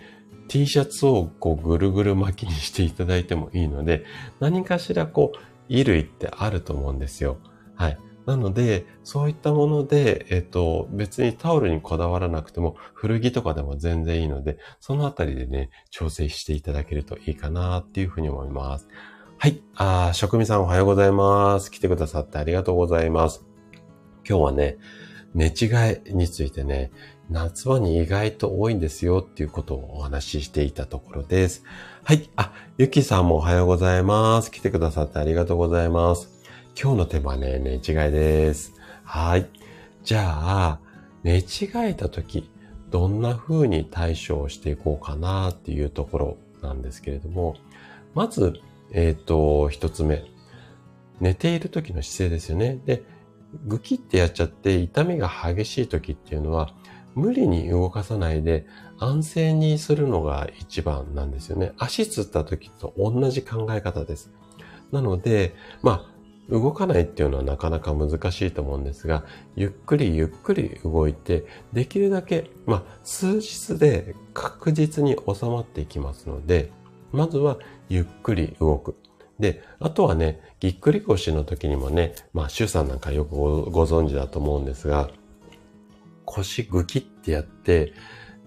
[0.47, 4.05] T シャツをこうぐるぐる巻きにしていただいてもいいので、
[4.39, 5.37] 何かしらこう、
[5.69, 7.37] 衣類ってあると思うんですよ。
[7.75, 7.97] はい。
[8.25, 18.87] なので、そういったもので、えっと、別にタオルにこだわらなくても、古着とかでも全然いいので、そのあたりでね、調整していただけるといいかなっていうふうに思います。
[19.37, 19.61] はい。
[19.75, 21.69] あ、職味さんおはようございます。
[21.69, 23.45] 来てくださってありがとうございます。
[24.27, 24.77] 今日はね、
[25.35, 25.65] 寝違
[26.09, 26.91] いについてね、
[27.29, 31.63] 夏場に意外と多いんですよっていうことをお話ししていたところです。
[32.07, 32.29] はい。
[32.35, 34.51] あ、ゆきさんもおはようございます。
[34.51, 36.29] 来てくださってありがとうございます。
[36.79, 38.73] 今日のテーマはね、寝違いです。
[39.03, 39.47] はい。
[40.03, 40.79] じゃあ、
[41.23, 41.43] 寝違
[41.77, 42.47] えた時、
[42.91, 47.55] どんな風に対処をしていこうかなっていうところなんですけれども、
[48.13, 48.53] まず、
[48.91, 50.25] えっ、ー、と、一つ目。
[51.19, 52.79] 寝ている時の姿勢ですよね。
[52.85, 53.01] で、
[53.65, 56.69] ぐきってやっちゃって痛みが激しい時っていうのは、
[57.15, 58.67] 無理に動かさないで
[58.99, 61.73] 安静にするのが一番なんですよね。
[61.77, 64.31] 足つった時と同じ考え方です。
[64.91, 66.15] なので、まあ、
[66.49, 69.25] 動かないっていうのはなかなか難しいと思うんですが、
[69.55, 76.71] ゆっくりゆっくり動いて、できるだけ、まあ、数日で確実に収まっていきますので、
[77.11, 77.57] まずは
[77.89, 78.95] ゆっくり動く。
[79.39, 85.09] で、あとはね、ぎっくり腰の時にもね、まあ、シュさんなんかよくご存知だと思うんですが、
[86.25, 87.93] 腰ぐきってやって、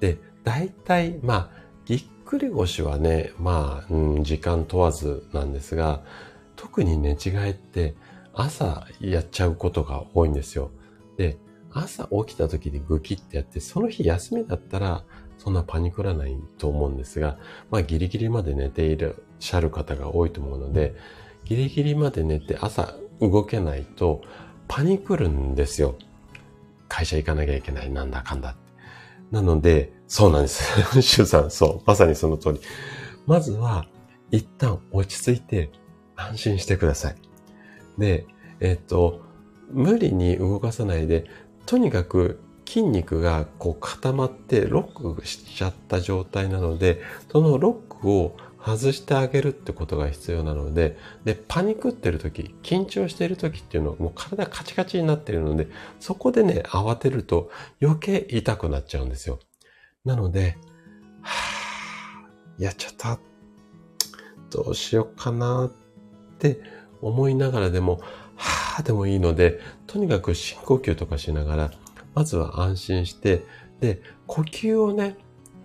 [0.00, 1.50] で、大体、まあ、
[1.84, 6.02] ぎっくり腰はね、まあ、うん、時間問わずなんですが、
[6.56, 7.94] 特に寝違いって
[8.34, 10.70] 朝やっちゃうことが多いんですよ。
[11.16, 11.38] で、
[11.72, 15.04] 朝起きた時にぐきってやって、その日休みだったら、
[15.38, 17.38] そんなパニクらないと思うんですが、
[17.70, 20.94] まあギリギリまで寝ていらっしゃる方が多いと思うので、
[21.44, 24.22] ギリギリまで寝て朝動けないと
[24.66, 25.96] パニクるんですよ。
[26.88, 28.68] 会社行かなきゃいけない、なんだかんだって。
[29.30, 30.62] なので、そうなんです。
[31.02, 32.60] シュさん、そう、まさにその通り。
[33.26, 33.86] まずは、
[34.30, 35.70] 一旦落ち着いて
[36.16, 37.16] 安心してください。
[37.98, 38.26] で、
[38.60, 39.20] えっと、
[39.70, 41.26] 無理に動かさないで、
[41.66, 48.36] とにかく筋肉がこう固まってロックしちゃった状態なので、そのロックを
[48.76, 55.68] 外してあげるってことが必要なので、で、パニクってる時、緊張してる時っていうのはもう体カチカチになってるので、
[56.00, 57.50] そこでね、慌てると
[57.80, 59.38] 余計痛くなっちゃうんですよ。
[60.04, 60.58] なので、
[61.22, 63.18] はぁ、やっちゃった。
[64.50, 66.60] どうしようかなって
[67.00, 68.00] 思いながらでも、
[68.36, 71.70] はぁでもいいので、とにかく深呼吸とかしながら、
[72.14, 73.44] まずは安心して、
[73.80, 75.16] で、呼吸をね、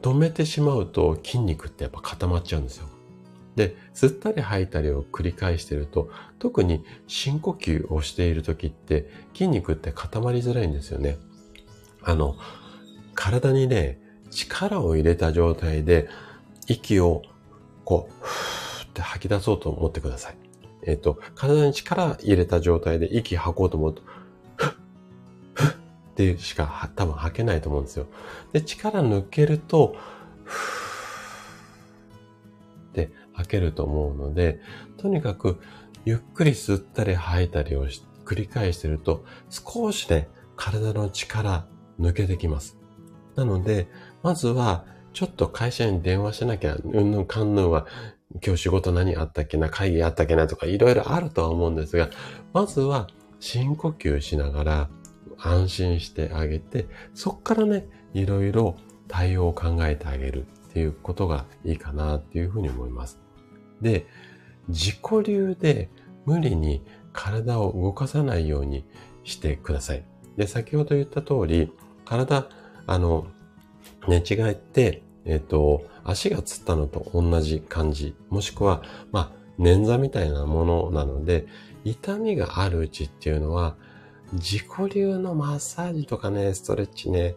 [0.02, 2.88] 止めてしまうと筋肉ってやっぱ固まっちゃうんですよ。
[3.56, 11.18] で、吸ったり吐いたりを繰り返してると、特に深呼吸をしている時って筋肉って固まりづらいんですよね。
[12.02, 12.36] あの、
[13.14, 14.00] 体にね、
[14.32, 16.10] 力を入れた状態で
[16.68, 17.22] 息を
[17.86, 20.38] こう、ふーって吐き出そうと思ってください。
[20.86, 24.02] えっ、と、体に力入れた状態で息吐こうと思うと、
[24.56, 24.74] ふっ、
[25.54, 25.70] ふっ
[26.14, 28.08] ってしか多分吐けないと思うんですよ。
[28.54, 29.96] で、力抜けると、
[30.44, 34.60] ふーって吐けると思うので、
[34.98, 35.60] とにかく
[36.06, 37.88] ゆっくり吸ったり吐いたりを
[38.26, 41.68] 繰り返してると、少しで体の力
[42.00, 42.78] 抜けてきます。
[43.36, 43.88] なので、
[44.22, 47.86] まずは、ちょっと会社に電話しなきゃ、うんぬんかんぬんは、
[48.44, 52.10] 今日仕事何あったっけな、会議あったっけなとかいろいろあるとは思うんですが、
[52.52, 53.08] まずは
[53.40, 54.90] 深呼吸しながら
[55.38, 58.76] 安心してあげて、そっからね、いろいろ
[59.08, 63.23] 対応を考えてあげるっていうことがいいかなっていうふうに思います。
[63.82, 64.06] で、
[64.70, 65.90] 自己流で
[66.26, 66.82] 無理に
[67.12, 68.86] 体を動かさないように
[69.24, 70.04] してください。
[70.38, 71.72] で、先ほど言った通り、
[72.06, 72.48] 体、
[72.88, 73.28] あの、
[74.08, 81.46] 寝違えて、えっ、ー、と、足がつったのと同じ感じ、もしくは、まあ、捻挫みたいなものなので、
[81.84, 83.76] 痛みがあるうちっていうのは、
[84.34, 87.36] 自己流のマッサージとかね、ストレッチね、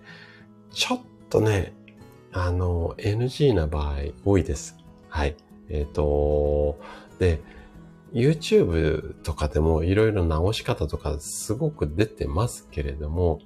[0.70, 1.74] ちょっとね、
[2.32, 4.76] あの、NG な場合多いです。
[5.08, 5.36] はい。
[5.68, 6.78] えっ、ー、と、
[7.18, 7.40] で、
[8.12, 13.40] YouTube とかでもいろいろ直し方とかすごく出てますけれども、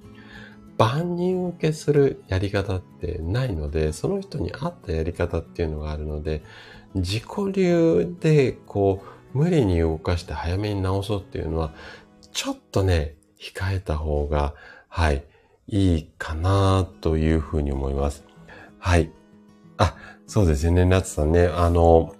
[0.77, 6.41] 万人受けするやり方ってないので、その人に合ったやり方っていうのがあるので、
[6.95, 9.03] 自己流でこ
[9.33, 11.73] う、無理に動かして早めに直そうっていうのは、
[12.31, 14.53] ちょっとね、控えた方が、
[14.87, 15.23] はい、
[15.67, 18.23] いいかなというふうに思います。
[18.79, 19.11] はい。
[20.33, 22.15] そうですね、ナツさんね、あの、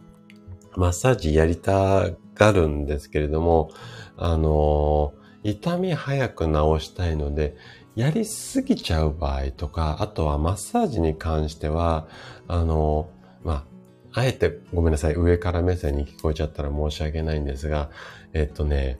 [0.75, 3.71] マッサージやりたがるんですけれども、
[4.17, 6.51] あの、痛み早く治
[6.87, 7.55] したいので、
[7.95, 12.05] やりすぎちゃう場合とか、あとはマッサージに関しては、
[12.49, 13.09] あの、
[13.45, 13.65] ま
[14.11, 17.91] あ、あえてごめんなさい、上から目線に聞こえちゃったら申し訳ないんですが、
[18.33, 18.99] えっとね、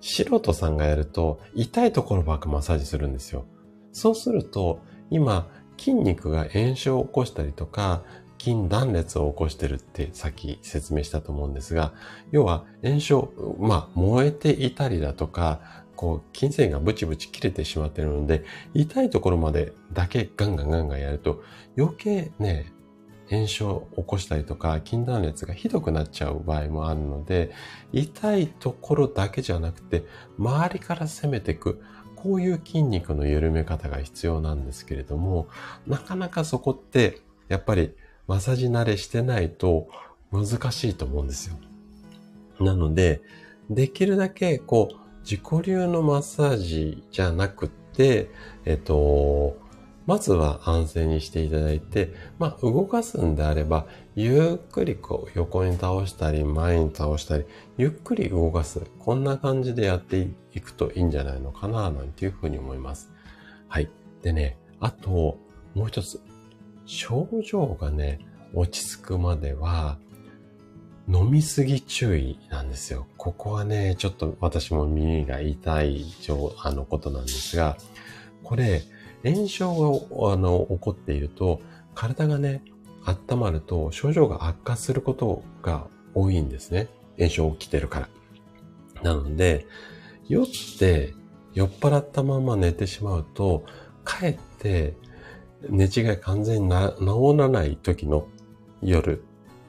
[0.00, 3.44] 素人さんがやると痛いところばっかマッサージするんですよ。
[3.90, 4.78] そうすると、
[5.10, 8.04] 今、筋肉が炎症を起こしたりとか、
[8.38, 11.92] 筋断裂を起こしてるってさっき説明したと思うんですが、
[12.30, 18.44] 要は炎症、まあ燃えていたりだとか、こう、筋繊維がブチブチ切れてしまってるので、
[18.74, 21.42] 痛いところまでだけガンガンガンガンやると、
[21.76, 22.72] 余計ね、
[23.28, 27.50] 炎症を起こしたりとか、筋断裂がひどくなっちゃう場合もあるので、
[27.92, 30.04] 痛いところだけじゃなくて、
[30.38, 31.82] 周りから攻めていく、
[32.14, 35.48] こういう筋肉の緩め方が必要なんですけれども、
[35.86, 37.94] なかなかそこって、やっぱり
[38.26, 39.88] マッサージ慣れしてないと
[40.32, 41.56] 難しいと思うんですよ。
[42.60, 43.22] なので、
[43.70, 48.30] できるだけこう、自己流のマッサージじゃなくて、
[48.64, 49.56] えっと、
[50.06, 57.44] まずは安静にしていただいて、まあ、動かすんであれば、ゆっくりこう、横に倒したり、前に倒したり、
[57.76, 58.82] ゆっくり動かす。
[59.00, 63.10] こんな感じでやっていくといいんじゃないのかな、なんていうふうに思います。
[63.66, 63.90] はい。
[64.22, 65.38] でね、あと、
[65.74, 66.20] もう一つ。
[66.86, 68.20] 症状がね、
[68.54, 69.98] 落ち着くまでは、
[71.08, 73.06] 飲みすぎ注意なんですよ。
[73.16, 76.04] ここはね、ちょっと私も耳が痛い
[76.62, 77.76] あのことなんですが、
[78.42, 78.82] これ、
[79.24, 81.60] 炎症があの起こっていると、
[81.94, 82.62] 体がね、
[83.04, 86.88] 温まると症状が悪化することが多いんですね。
[87.18, 88.08] 炎症起きてるから。
[89.02, 89.66] なので、
[90.28, 90.46] 酔っ
[90.78, 91.14] て
[91.54, 93.64] 酔っ払ったまま寝てしまうと、
[94.04, 94.94] かえって
[95.68, 98.26] 寝違い完全に治らない時の
[98.82, 99.22] 夜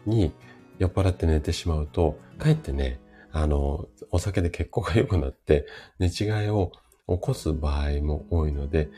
[0.06, 0.34] に
[0.80, 3.00] 酔っ払って寝てしまうと、かえってね、
[3.32, 5.66] あの、お酒で血行が良くなって、
[6.00, 6.72] 寝違いを
[7.08, 8.90] 起こす場合も多いので、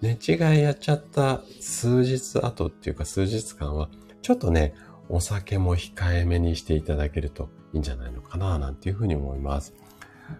[0.00, 3.88] 寝違いやっちゃった数日後っていうか数日間は、
[4.22, 4.74] ちょっとね、
[5.08, 9.74] お酒も控えめにしていただけるといいんじゃないのかな、なんていうふうに思います。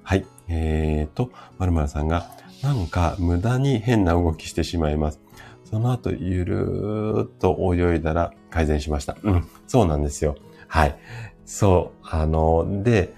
[0.02, 0.26] はい。
[0.48, 2.30] えーと、まるまるさんが、
[2.62, 5.20] なんか無駄に変な動きしてしまいます。
[5.68, 9.18] その後、ゆるーっと泳いだら改善しました。
[9.22, 10.34] うん、そうなんですよ。
[10.66, 10.98] はい。
[11.44, 12.06] そう。
[12.08, 13.12] あの、で、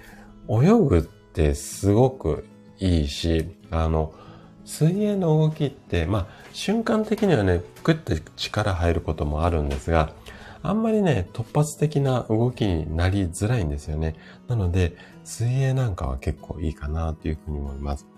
[0.48, 2.44] 泳ぐってすごく
[2.78, 4.12] いいし、あの、
[4.64, 10.12] 水泳の動きって、まあ、瞬間的にはね、グッて力入ることもあるんですが、
[10.62, 14.16] あんまりね、突発的な動きになりづらいんですよね。
[14.48, 18.08] なので、水泳なんかは結構いいかなというふうに思います。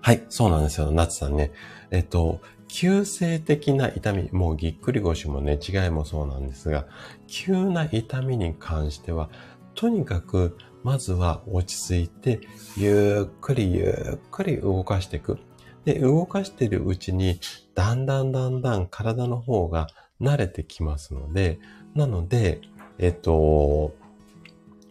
[0.00, 1.50] はい、そうなんですよ、夏さんね。
[1.90, 6.86] えっと、急性的な痛み、もうぎっくり腰もね、違いもそうなんですが、
[7.26, 9.30] 急な痛みに関しては、
[9.74, 12.40] とにかく、まずは落ち着いて、
[12.76, 15.38] ゆっくりゆっくり動かしていく。
[15.84, 17.40] で、動かしているうちに、
[17.74, 19.88] だんだんだんだん体の方が
[20.20, 21.58] 慣れてきますので、
[21.94, 22.60] なので、
[22.98, 23.94] えっと、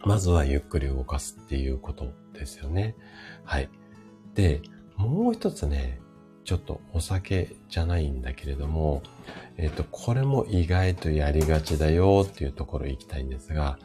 [0.04, 2.94] まずはゆっくり動かすっていうことですよね。
[3.44, 3.68] はい。
[4.34, 4.62] で、
[4.96, 6.00] もう一つね、
[6.46, 9.02] ちょっとお酒じゃないんだけれども、
[9.56, 13.80] えっ、と、これも意外とやりがちだよっていうところ行きたいんですが、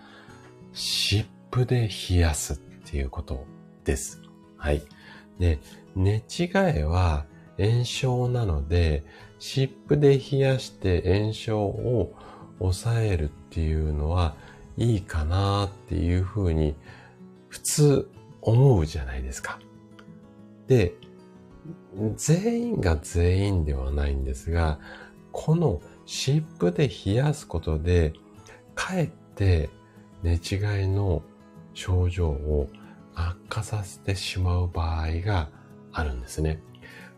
[0.72, 3.46] 湿布で冷やすっていうこと
[3.84, 4.22] です。
[4.58, 4.84] はい。
[5.40, 5.60] で、
[5.96, 7.26] 寝違えは
[7.58, 9.04] 炎症なので、
[9.40, 12.14] 湿布で冷やして炎症を
[12.60, 14.36] 抑えるっていうのは
[14.78, 16.76] いいかなっていうふうに
[17.50, 18.10] 普通
[18.44, 19.60] 思うじゃないですか。
[20.68, 20.94] で、
[22.16, 24.80] 全員が全員ではないんですが、
[25.32, 28.14] この湿布で冷やすことで、
[28.76, 29.70] かえって
[30.24, 30.40] 寝違い
[30.88, 31.24] の
[31.74, 32.68] 症状を
[33.14, 35.50] 悪化させてしまう場合が
[35.92, 36.62] あるんですね。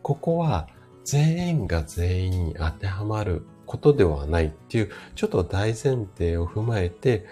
[0.02, 0.68] ここは
[1.04, 7.26] 全員が全員に当てはまることではないっていう、ちょっと大前提を踏まえて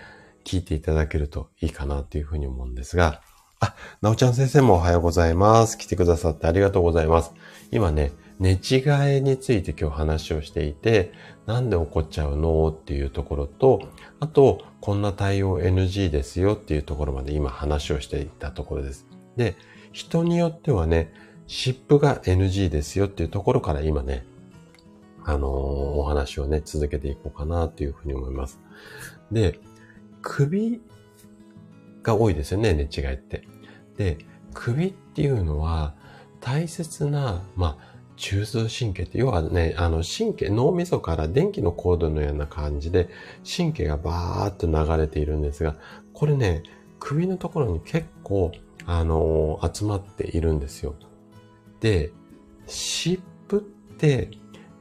[0.44, 3.22] 聞いていただけるといいかなというふうに思うんですが、
[3.64, 5.78] あ、なおちゃん先生もおはようございます。
[5.78, 7.32] 来てくださってありがとうございます。
[7.70, 11.14] 今ね、寝違えについて今日話をしていて、
[11.46, 12.70] なんで起こっちゃうの？
[12.70, 13.88] っていうところと、
[14.20, 19.06] あと、こんな対応 NG ですよっていうところまで今話をしていたところです。
[19.38, 19.56] で、
[19.92, 21.14] 人によってはね、
[21.46, 24.26] 湿布が NG ですよっていうところから今ね、
[25.24, 28.60] あのー、お話をね、続けていこうかなというふうに思います。
[29.32, 29.60] で、
[30.24, 30.82] 首
[32.04, 33.48] が多いですよね、寝違いって。
[33.98, 34.18] で、
[34.54, 35.94] 首っていうのは
[36.40, 43.10] 大切な、まあ、中枢神経って、要はね、あの神経、脳みそから電気のコードのような感じで
[43.46, 45.76] 神経がバーっと流れているんですが、
[46.14, 46.64] これね、
[47.00, 48.52] 首のところに結構、
[48.86, 50.96] あのー、集まっているんですよ。
[51.80, 52.12] で、
[52.68, 54.30] 湿布って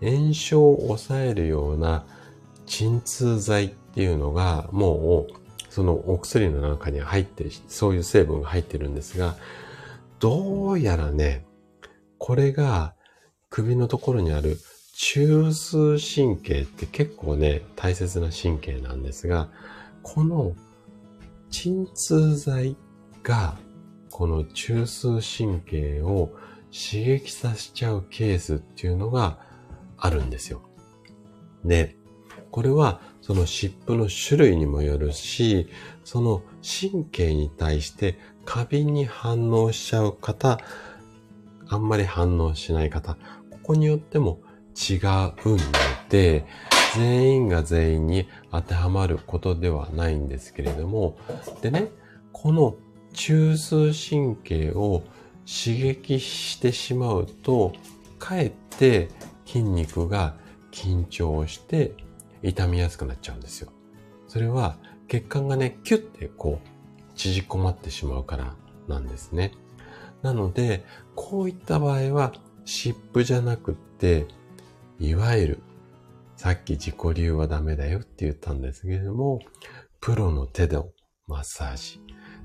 [0.03, 2.07] 炎症を抑えるような
[2.67, 5.40] 鎮痛剤っていうのがもう
[5.71, 9.37] そのお薬の中に入ってる、そういう成分が入ってるんですが、
[10.19, 11.47] どうやらね、
[12.19, 12.95] これが
[13.49, 14.59] 首のところにある
[14.95, 19.49] 中枢神経って結構ね、大切な神経なんですが、
[20.03, 20.55] この
[21.51, 22.77] 鎮痛剤
[23.23, 23.57] が
[24.11, 26.33] この中枢神経を
[26.71, 29.39] 刺激させちゃうケースっていうのが
[29.97, 30.63] あるんですよ。
[31.65, 31.97] で、
[32.51, 33.01] これは
[33.31, 35.69] その湿布の種類にもよるし、
[36.03, 40.59] その神経に対して過敏に反応しちゃう方、
[41.69, 43.15] あんまり反応しない方、
[43.49, 44.41] ここによっても
[44.75, 45.01] 違う
[45.45, 45.59] の
[46.09, 46.45] で、
[46.97, 51.17] 全員が全員に当てはまることではないんですけれども、
[51.63, 51.93] でね、
[52.33, 52.75] この
[53.13, 55.05] 中枢神経を
[55.47, 57.75] 刺激してしまうと、
[58.19, 59.09] かえって
[59.47, 60.35] 筋肉が
[60.73, 61.93] 緊張して
[62.43, 63.73] 痛みやすくなっちゃうんですよ。
[64.29, 64.79] それは
[65.09, 68.55] 血管がね、キュッてこう、縮こまってしまうから
[68.89, 69.53] なんですね。
[70.23, 70.85] なので、
[71.15, 72.33] こういった場合は、
[72.65, 74.27] 湿布じゃなくって、
[74.99, 75.59] いわゆる、
[76.37, 79.41] さっき自己流はダメだよって言ったんですけれども、
[80.01, 80.79] プロの手で
[81.27, 82.01] マッサージ。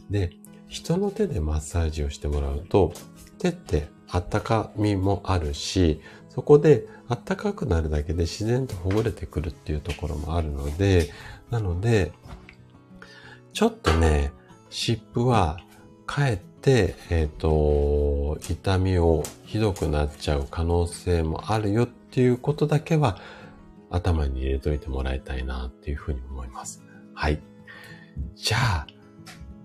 [0.10, 0.32] で、
[0.68, 2.94] 人の手でマッサージをしてもらうと、
[3.38, 6.02] 手ってあったかみもあるし、
[6.36, 11.10] そこで暖かくなるだけで自然とほぐれてくるっていうところもあるので、
[11.50, 12.12] なので、
[13.54, 14.34] ちょっとね、
[14.70, 15.62] 湿布は
[16.06, 23.18] かえって、えっ、ー、と、痛みをひどくなっちゃう可能性もあるよっていうことだけは
[23.90, 26.84] 頭に入れといてもらいたいなっていうふうに思います。
[27.14, 27.40] はい。
[28.36, 28.88] じゃあ、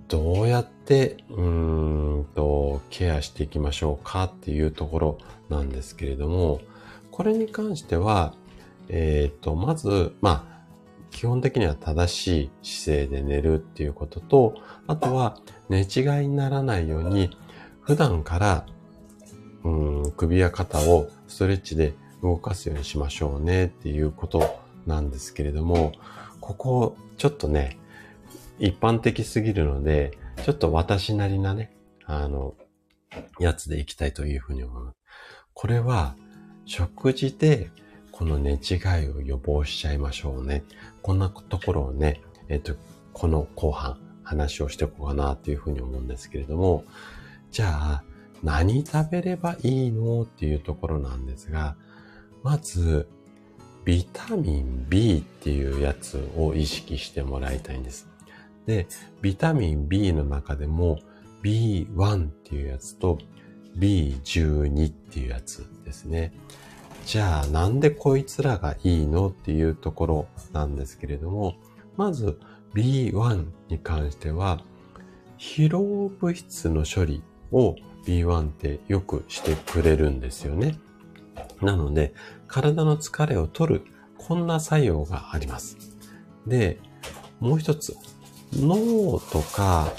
[0.07, 2.40] どうやって、うーんと、
[2.91, 5.19] ケアしていきましょうかっていうところ
[5.49, 6.61] なんですけれども、
[7.11, 8.35] これに関しては、
[8.89, 10.51] えっ、ー、と、まず、まあ、
[11.11, 14.55] 基本的には正しい姿勢で寝るっていうことと、
[14.87, 15.39] あとは
[15.69, 17.37] 寝違いにならないように、
[17.81, 18.67] 普段から、
[19.65, 19.71] う
[20.09, 25.93] ん、首や肩をストレッチで動かすようにしましょうねっていうことなんですけれども、
[26.41, 27.79] ここ、ちょっとね、
[28.59, 30.13] 一般的すぎるので、
[30.45, 31.73] ちょっと私なりなね、
[32.05, 32.55] あの、
[33.39, 34.97] やつでいきたいというふうに思います。
[35.55, 36.17] これは、
[36.65, 37.71] 食事で
[38.13, 40.63] この寝違いを予防しちゃいましょうね。
[41.03, 42.75] こんなところをね、えっ、と、
[43.13, 46.85] この後半話をしていこうかなというふうに思うんですけれども、
[47.51, 48.03] じゃあ、
[48.43, 51.77] 何食べればいいのっていうところなんですが、
[52.43, 53.09] まず、
[53.85, 58.09] ビタミン B っていうやつを意識してもらいたいんです。
[58.67, 58.87] で、
[59.21, 60.99] ビタミン B の中でも
[61.43, 63.19] B1 っていうやつと
[63.79, 66.33] B12 っていうやつですね。
[67.07, 71.55] じゃあなんでこいつらがいいのっていうところなんですけれども、
[71.97, 72.39] まず
[72.75, 74.63] B1 に関しては
[75.39, 77.75] 疲労物質の処理を
[78.07, 80.79] B1 ってよくしてくれるんですよね。
[81.63, 82.15] なので、
[82.47, 83.85] 体の疲れを取る、
[84.19, 85.77] こんな作用があります。
[86.47, 86.79] で、
[87.39, 87.97] もう一つ、
[88.53, 89.93] 脳とか、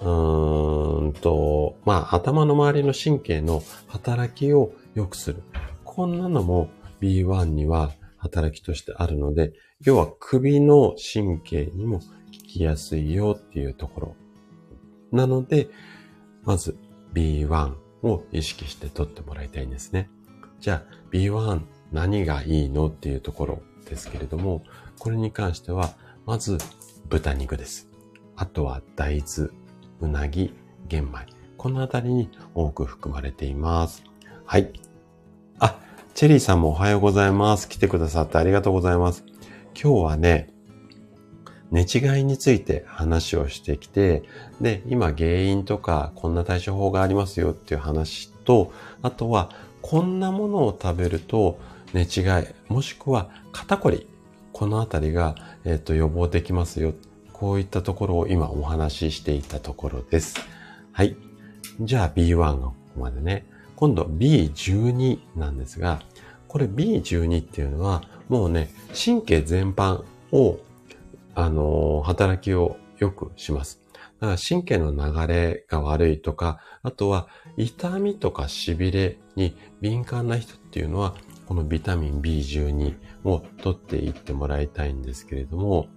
[0.00, 5.42] うーんと、まあ、頭の周りの神経の働きを良くする。
[5.84, 6.68] こんなのも
[7.00, 14.16] B1 には働きとしてあるので、要は首の神経にも効きやすいよっていうところ。
[15.12, 15.68] なので、
[16.44, 16.76] まず
[17.14, 20.10] B1 を意識して取ってもらいたいんですね。
[20.60, 24.62] じゃあ B1 何がいいのっていうところですけれども、
[24.98, 25.94] これに関しては、
[26.24, 26.58] まず
[27.08, 27.88] 豚肉です。
[28.34, 29.50] あとは大豆、
[30.00, 30.52] うなぎ、
[30.88, 31.26] 玄米。
[31.56, 34.04] このあたりに多く含まれています。
[34.44, 34.70] はい。
[35.58, 35.78] あ、
[36.14, 37.68] チェリーさんもおはようございます。
[37.68, 39.24] 来てくださってありがとうございます。
[39.80, 40.50] 今日はね、
[41.70, 44.22] 寝違いについて話をしてきて、
[44.60, 48.72] で、今原因とかこんな対処法がありますよっていう話と、
[49.02, 49.50] あとは
[49.82, 51.58] こんなものを食べると
[51.92, 54.06] 寝違い、もしくは肩こり、
[54.52, 55.34] このあたりが、
[55.64, 56.94] えっ、と予防できますよ。
[57.38, 60.36] こういったところを今お話ししていたところです。
[60.92, 61.16] はい。
[61.82, 63.44] じゃあ B1 がここまでね。
[63.76, 66.00] 今度 B12 なんですが、
[66.48, 70.60] これ B12 っていうのはもうね、神経全般を
[71.34, 73.82] あの、働きを良くします。
[74.18, 77.28] だから神経の流れが悪いとか、あとは
[77.58, 81.14] 痛みとか痺れに敏感な人っていうのは、
[81.44, 85.88] このビタミン B12 を取っていってもらいたいんですけれども、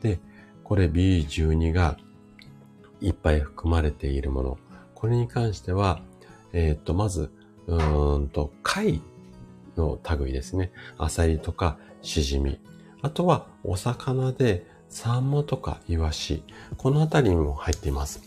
[0.00, 0.20] で、
[0.68, 1.96] これ B12 が
[3.00, 4.58] いっぱい含まれているもの。
[4.94, 6.02] これに関しては、
[6.52, 7.30] えっ、と、まず、
[7.66, 9.00] うーんと、貝
[9.78, 10.70] の類ですね。
[10.98, 12.60] アサリとかシジミ。
[13.00, 16.44] あとは、お魚でサンマとかイワシ、
[16.76, 18.20] このあたりにも入っています。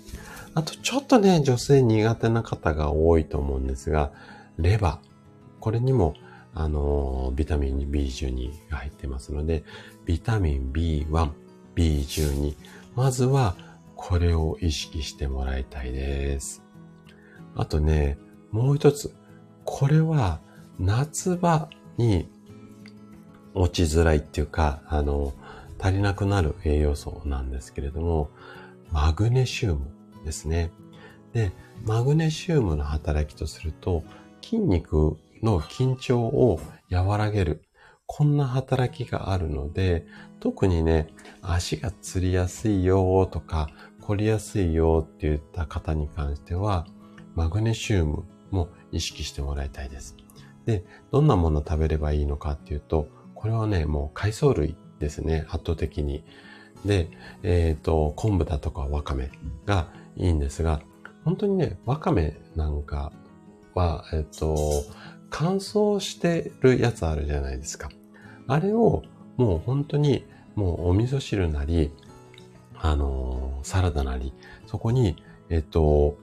[0.55, 4.11] あとちょっとね、女性苦手な方が多いと思うんですが、
[4.57, 5.09] レバー。
[5.59, 6.15] これにも、
[6.55, 9.63] あの、ビタミン B12 が入ってますので、
[10.05, 11.29] ビタミン B1、
[11.75, 12.55] B12。
[12.95, 13.55] まずは、
[13.95, 16.63] これを意識してもらいたいです。
[17.55, 18.17] あとね、
[18.51, 19.15] もう一つ。
[19.63, 20.39] これは、
[20.79, 22.27] 夏場に
[23.53, 25.33] 落ちづらいっていうか、あの、
[25.79, 28.29] 足りなくなる栄養素なんですけれども、
[28.91, 29.91] マグネシウム
[30.25, 30.71] ですね。
[31.33, 31.51] で、
[31.85, 34.03] マグネシウムの働きとすると、
[34.41, 36.59] 筋肉の緊張を
[36.91, 37.63] 和らげる。
[38.05, 40.05] こんな働きがあるので、
[40.41, 41.07] 特にね、
[41.43, 43.69] 足がつりやすいよとか、
[44.01, 46.87] 凝りやすいよって言った方に関しては、
[47.35, 50.17] マグネシウムも意識してもらいたいです。
[50.65, 56.23] で、どんなもの食べればいいのかっていうと、これはね、もう海藻類ですね、圧倒的に。
[56.85, 57.11] で、
[57.43, 59.29] えっ、ー、と、昆布だとかわかめ
[59.67, 60.81] がいいんですが、
[61.23, 63.11] 本当にね、わかめなんか
[63.75, 64.57] は、えっ、ー、と、
[65.29, 67.89] 乾燥してるやつあるじゃないですか。
[68.47, 69.03] あれを
[69.37, 70.25] もう本当に
[70.55, 71.91] もうお味噌汁なり、
[72.75, 74.33] あのー、サラダなり、
[74.65, 75.15] そこに、
[75.49, 76.17] えっ、と、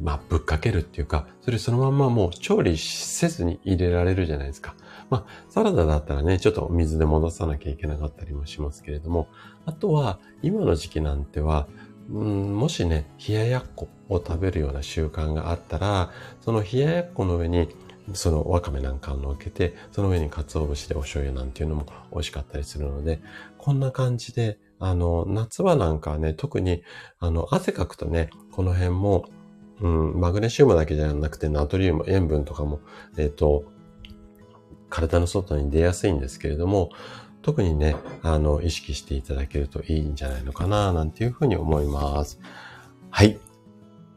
[0.00, 4.74] まあ、ぶっかけるっていうか、それそのまんまもう調理せずに入れられるじゃないですか。
[5.10, 9.28] まあ、サラダだったらね、ちょっと水で戻さなきゃいけなかったりもしますけれども、
[9.66, 11.66] あとは、今の時期なんては、
[12.10, 16.10] うん、もしね、冷ややっこを食べるような習慣があったら、
[16.40, 17.68] その冷ややっこの上に、
[18.14, 23.20] そのわかめなんかを乗っけて、その上に鰹節でお醤油なんていうのも美味しかったりするので、
[23.58, 26.82] こんな感じで、あの、夏場なんかはね、特に、
[27.20, 29.26] あの、汗かくとね、この辺も、
[29.80, 32.80] うん、マグネシウムだけじゃなくて、ナトリウム、塩分とかも、
[33.16, 33.64] えっ、ー、と、
[34.90, 36.90] 体の外に出やすいんですけれども、
[37.42, 42.40] 特にね、あの、意識していただけるといいんじゃないのかな、なんていうふうに思います。
[43.10, 43.38] はい。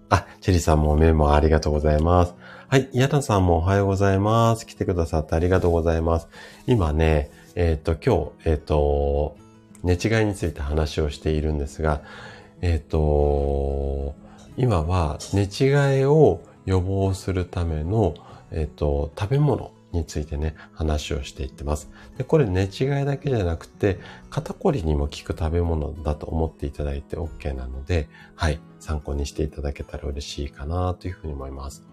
[0.09, 2.35] あ、チェリーさんもメモありがとうございます。
[2.67, 2.89] はい。
[2.93, 4.65] ヤタさんもおはようございます。
[4.65, 6.27] 来てくださってありがとうございます。
[6.65, 9.37] 今ね、えっ、ー、と、今日、えっ、ー、と、
[9.83, 12.01] 寝違いについて話をしているんですが、
[12.61, 14.15] えっ、ー、と、
[14.57, 18.15] 今は寝違いを予防するための、
[18.51, 21.91] えっ、と、食べ物についてね、話をしていってます。
[22.17, 23.99] で、これ寝違いだけじゃなくて、
[24.31, 31.83] 肩こりにも効く食べ物だと思っていただいて OK なので、はい、参考にしていただけたら嬉しいかなというふうに思います。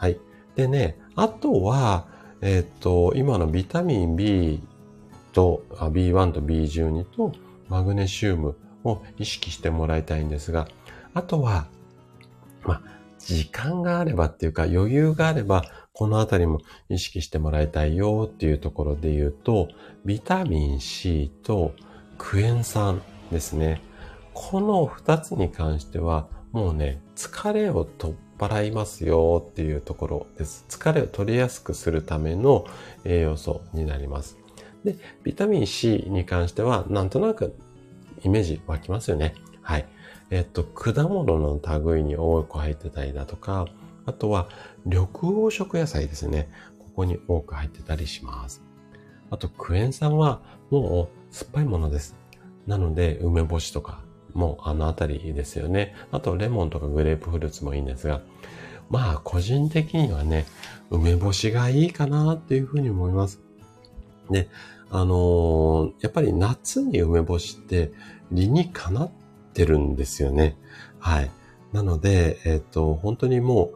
[0.00, 0.18] はい。
[0.56, 2.06] でね、あとは、
[2.40, 4.62] えっ、と、今のビタミン B
[5.34, 7.32] と、B1 と B12 と
[7.68, 10.68] マグネシウムを意識してもらいたいんですが、
[11.12, 11.66] あとは、
[12.64, 12.80] ま、
[13.18, 19.68] 時間があればっていうか余裕があれば、このあたりも意識してもらいたいよっていうところで言うと、
[20.06, 21.74] ビタミン C と
[22.16, 23.82] クエン酸ですね。
[24.32, 30.64] この二つに関しては、もうね、疲れを取っ払いますよっていうところです。
[30.70, 32.64] 疲れを取りやすくするための
[33.04, 34.38] 栄養素になります。
[34.82, 37.54] で、ビタミン C に関しては、なんとなく
[38.24, 39.34] イメージ湧きますよね。
[39.60, 39.86] はい。
[40.30, 43.66] えっと、果物の類に多く入ってたりだとか、
[44.06, 44.48] あとは
[44.86, 46.48] 緑黄色野菜ですね。
[46.78, 48.62] ここに多く入ってたりします。
[49.30, 52.16] あと、クエン酸はもう酸っぱいものです。
[52.66, 54.02] なので、梅干しとか、
[54.34, 55.94] もうあのあたりですよね。
[56.10, 58.20] あと、レモンとかグレープフルーツもいいんですが、
[58.88, 60.46] まあ、個人的にはね、
[60.90, 63.40] 梅干しがいいかなっていうふうに思います。
[64.30, 64.48] で、
[64.90, 67.92] あのー、やっぱり夏に梅干しって
[68.32, 69.10] 理にかなっ
[69.54, 70.56] てるんですよね。
[70.98, 71.30] はい。
[71.72, 73.74] なので、えっ、と、本当にもう、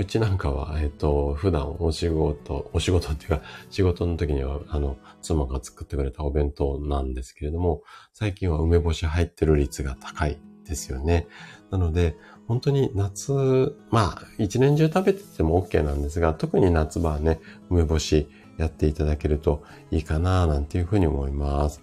[0.00, 7.82] うちなんかは、えっ、ー、と、普段お仕事、お仕事っていうか、仕事の時には、あの、妻が作ってくれたお弁当なんですけれども、
[8.14, 11.26] 最近は梅干し入ってる率が高いですよね。
[11.70, 12.16] なので、
[12.48, 17.38] 本当に夏、まあ、一年中食べてても OK なんですが、特に夏場はね、
[17.68, 18.26] 梅干し
[18.56, 21.82] やっていただけるといいかな、なんていうふうに思います。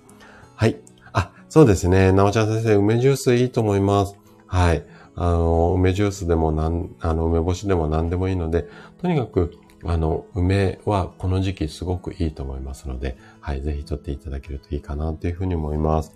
[0.55, 0.77] はい。
[1.13, 2.11] あ、そうですね。
[2.11, 4.15] なおちゃん先生、梅ジュースいいと思います。
[4.47, 4.83] はい。
[5.17, 8.67] あの、梅ジュースでもなん、あの、梅干しでも何でもいいので、
[9.01, 9.53] とにかく、
[9.83, 16.15] あの、梅はこの時期すごくいいと思いますので、はい、ぜひ取っていただけるといいかなというふうに思います。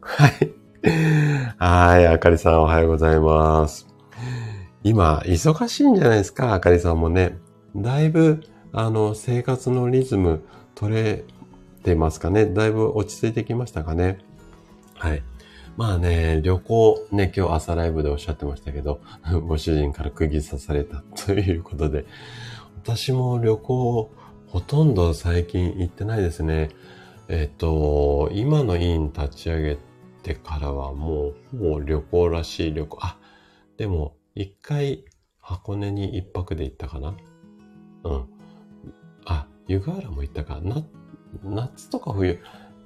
[0.00, 0.52] はい。
[1.58, 3.86] はい、あかりさんおはようございます。
[4.82, 7.38] 今、忙しいんじゃないですか、あかりさんもね。
[7.76, 8.42] だいぶ、
[8.72, 10.42] あの、生活のリズム
[10.74, 11.24] 取れ
[11.82, 14.18] てますかねだいぶ落ち着いてきましたかね
[14.94, 15.22] はい。
[15.76, 19.00] まあね、旅行ね、今日朝ライブでおっしゃってましたけど、
[19.46, 22.04] ご主人から釘刺されたということで、
[22.76, 24.10] 私も旅行
[24.48, 26.70] ほとんど最近行ってないですね。
[27.28, 29.78] えっと、今の院立ち上げ
[30.22, 32.98] てからはもう、もう旅行らしい旅行。
[33.00, 33.16] あ、
[33.76, 35.04] でも、一回
[35.38, 37.14] 箱根に一泊で行ったかな
[38.04, 38.24] うん。
[39.24, 40.84] あ、湯河原も行ったかな
[41.44, 42.40] 夏とか冬、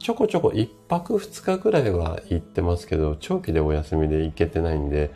[0.04, 5.10] ちょこちょこ一泊二日ぐらいは行ってますけど、長期でお休みで行けてないんで、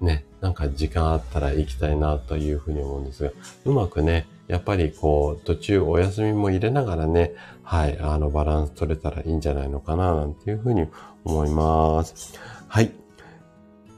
[0.00, 3.32] ね、なんか時間あったら行きたいなというふうに思うんですが、
[3.64, 7.32] うまくね、やっぱりこう、途中お休みも入れながらね、
[7.64, 10.86] はい、あの、バランス取れたらいいんじゃないのかな、なんていうふうに
[11.24, 12.38] 思います。
[12.68, 12.92] はい。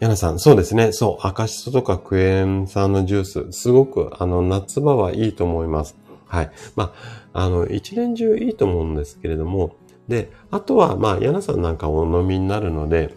[0.01, 0.93] ヤナさん、そうですね。
[0.93, 5.95] そう、赤しそとかクエン酸のジュース、すごく、あの、夏場はいいと思います。
[6.27, 6.51] はい。
[6.75, 6.95] ま
[7.35, 9.77] あ、あの、一年中いいと思うんですけれども、
[10.09, 13.15] で、あとは、まあ、ヤナさんなんかお飲みになるので、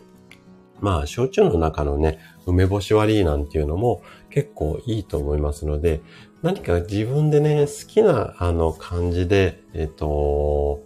[0.82, 6.02] まあ、焼酎の中のね、梅干し割りなんていうのも結構いいと思いますので、
[6.42, 10.82] 何か自分でね、好きな、あの、感じで、えっ、と、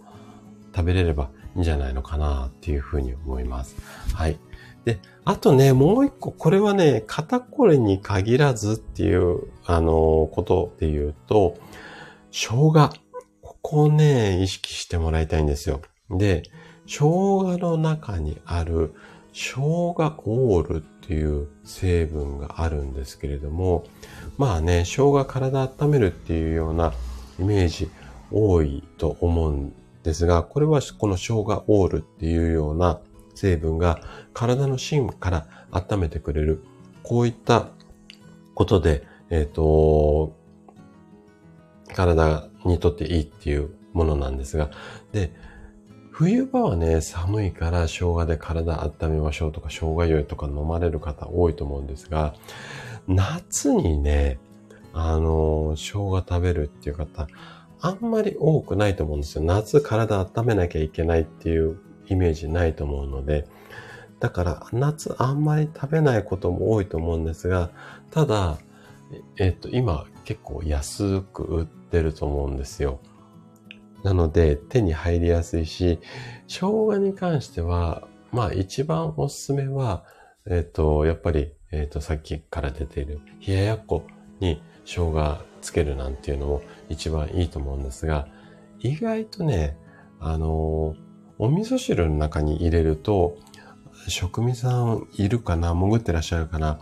[0.74, 3.76] 食べれればいいんじゃないのかなっていうふうに思います。
[4.14, 4.38] はい。
[4.84, 11.56] で、あとね、もう一個、これはね、肩こりに限らずっていう、あの、ことで言うと、
[12.30, 12.90] 生姜。
[13.40, 15.80] ここをね、意識してもらいたいんですよ。
[16.18, 16.44] で、
[16.86, 18.94] 生姜の中にある
[19.32, 19.94] 生姜
[20.26, 23.84] オールっていう成分があるんですけれども、
[24.38, 26.92] まあね、生姜体温めるっていうような
[27.38, 27.90] イメージ
[28.30, 33.00] 多いと思うんですが、これはこの生姜オールっていうような
[33.34, 34.00] 成分が
[34.32, 36.64] 体の芯から温めてくれる。
[37.02, 37.68] こういった
[38.54, 40.36] ことで、えっ、ー、と、
[41.94, 44.70] 体にとっていいっていうものなんですが、
[45.12, 45.32] で、
[46.16, 52.36] 冬場はね、寒いから生姜で体温めましょうとか、生姜湯とか飲まれる方多いと思うんですが、
[53.08, 54.38] 夏にね、
[54.92, 57.26] あの、生姜食べるっていう方、
[57.80, 59.42] あんまり多くないと思うんですよ。
[59.42, 63.48] 夏体温めなきゃいけないっていうイメージないと思うので、
[64.20, 67.70] だから夏あんまり食べないことも多いと思うんですが、
[68.12, 68.58] ただ、
[69.36, 73.00] えっと、今結構安く売ってると思うんですよ。
[74.04, 75.98] なので手に入りやすいし、
[76.46, 80.04] 生姜に関しては、まあ一番おすすめは、
[80.46, 84.06] えっ、と、やっぱり、えっ、と、さっきから出ている冷ややっこ
[84.40, 88.28] に生姜つけるなんていうのも一番いいと思うんですが、
[88.78, 89.76] 意外とね、
[90.20, 90.94] あの
[91.38, 93.38] お味噌汁の中に入れると、
[94.08, 96.78] 食味さんいるかな潜ってらっしゃるかな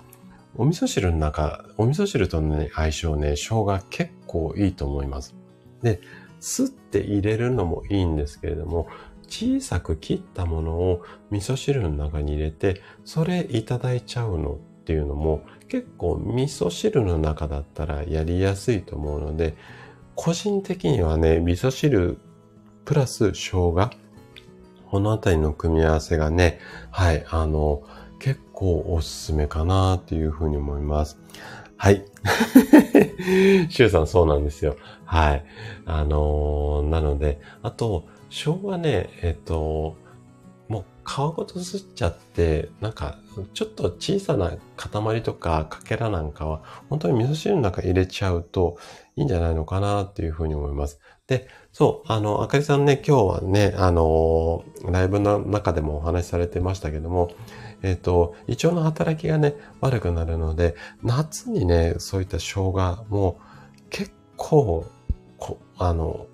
[0.57, 5.35] お味噌汁の中、お味噌汁との、ね、相性ね、生姜結構いいと思います。
[5.83, 6.01] で、
[6.43, 8.89] すって入れるのもいいんですけれども、
[9.29, 19.55] 小さく切ったものを味噌汁の中に入れて、それいただいちゃうのっていうのも結構味噌汁の中だったらやりやすいと思うので、
[20.17, 22.19] 個人的にはね、味噌汁
[22.85, 23.91] プラス生姜、
[24.91, 26.59] このあたりの組み合わせがね、
[26.91, 27.83] はい、あの、
[28.19, 31.19] 結構おすすめかなっていうふうに思います。
[31.83, 32.05] はい。
[33.69, 34.77] シュウさんそうなんですよ。
[35.05, 35.45] はい。
[35.85, 39.97] あのー、なので、あと、生姜ね、えっと、
[40.69, 43.19] もう皮ごとすっちゃって、なんか、
[43.53, 48.79] ちょっと小さな塊とかかけらなんかは、本当に味噌汁の中入れちゃうと
[49.17, 51.01] いいんじゃないのかなっていうふうに思います。
[51.27, 57.33] で、そう、あの、あかりさんね、今日はね、あの、ライブの中でもお話しされてましたけども、
[57.83, 63.39] えっ、ー、と、胃腸の働きがね、悪くなるので、夏にね、そういった生姜も
[63.91, 64.87] 結構、
[65.39, 66.27] こあの、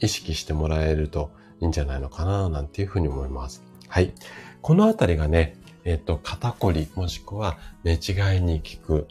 [0.00, 1.30] 意識してもらえると
[1.60, 3.62] いいんじゃないのかな、なんていうふうに思います。
[3.88, 4.12] はい。
[4.62, 9.08] このあたりがね、えっ、ー、と、肩こり、もしくは寝違いに効く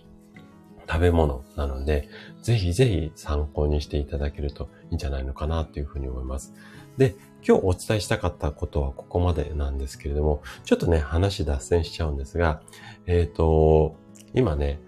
[0.87, 2.09] 食べ物なので、
[2.41, 6.53] ぜひぜひ参考にしていただけるといいんじゃないのかなというふうに思います。
[6.97, 7.15] で、
[7.49, 12.61] 今日お伝えしたかったことはここまでなんですけれども、ちょっとね、話脱線しちゃうんですが、
[13.07, 13.95] えっ、ー、と、
[14.35, 14.79] 今ね、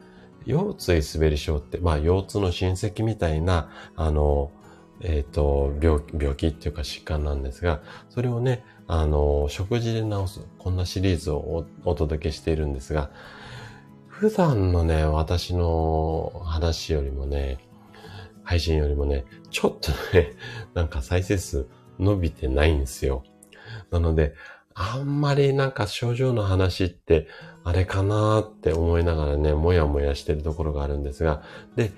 [0.46, 4.52] 腰椎滑り症って、まあ、腰痛の親戚みたいな、あの、
[5.00, 7.82] えっ、ー、と病、病気っていうか疾患なんですが、
[8.12, 13.10] それをね、あの、食事で治す、こんなシリーズをお届けしているんですが、
[14.08, 17.58] 普段のね、私の話よりもね、
[18.44, 20.34] 配信よりもね、ちょっとね、
[20.76, 21.66] なんか再生数
[22.02, 23.24] 伸びてないんですよ。
[23.92, 24.34] なので、
[24.74, 27.28] あんまりなんか症状の話って
[27.64, 31.44] あれかなって思いながらね、もやもやしてるところがあるんですが、
[31.76, 31.92] で、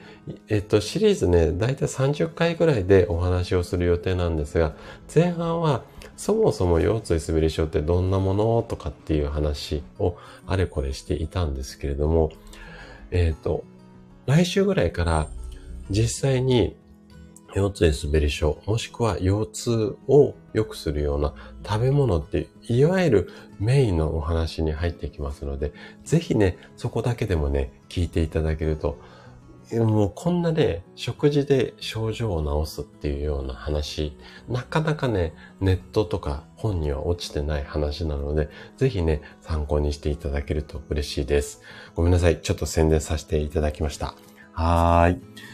[0.50, 4.74] えっと、シリーズね、だいたい30回ぐらいでお話をする予定なんですが、
[5.14, 5.84] 前半は
[6.18, 12.32] そもそも腰椎滑り症ってどんなものとかっていう話をあれこれしていたんですけれども、
[13.12, 13.64] えっ、と、
[14.26, 15.28] 来週ぐらいから
[15.90, 16.76] 実際に
[17.56, 21.34] 腰椎滑り症、もしくは腰痛を良くするような
[21.66, 23.30] 食べ物って、いわゆる
[23.60, 25.74] メインのお話に入ってきますので、
[26.04, 29.00] ぜひね、そこだけでもね、聞いていただけると
[29.72, 34.16] もうこんなね、食事で症状を治すっていうような話、
[34.48, 41.62] なかなかね、ネットとか本には落ちてない話なので、ぜひね、参考にしていただけると嬉しいです。
[41.96, 42.40] ごめんなさい。
[42.42, 44.16] ちょっと宣伝させていただきました。
[44.52, 45.53] はーい。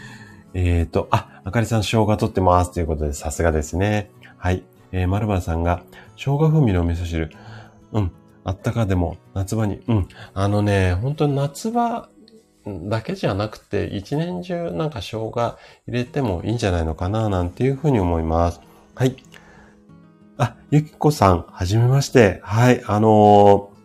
[0.53, 4.11] えっ、ー、と、あ、あかりさん生姜取ってますということで、さすがですね。
[4.37, 4.63] はい。
[4.91, 5.83] えー、まるまるさんが、
[6.15, 7.31] 生姜風味の味噌汁。
[7.93, 8.11] うん。
[8.43, 9.81] あったかでも、夏場に。
[9.87, 10.07] うん。
[10.33, 12.09] あのね、本当に夏場
[12.65, 18.61] だけじゃなくて、一年中なんか生姜入れてもいいんじゃないのかな、なんていうふうに思います。
[18.95, 19.15] はい。
[20.37, 22.39] あ、ゆきこさん、はじめまして。
[22.43, 23.79] はい、あのー、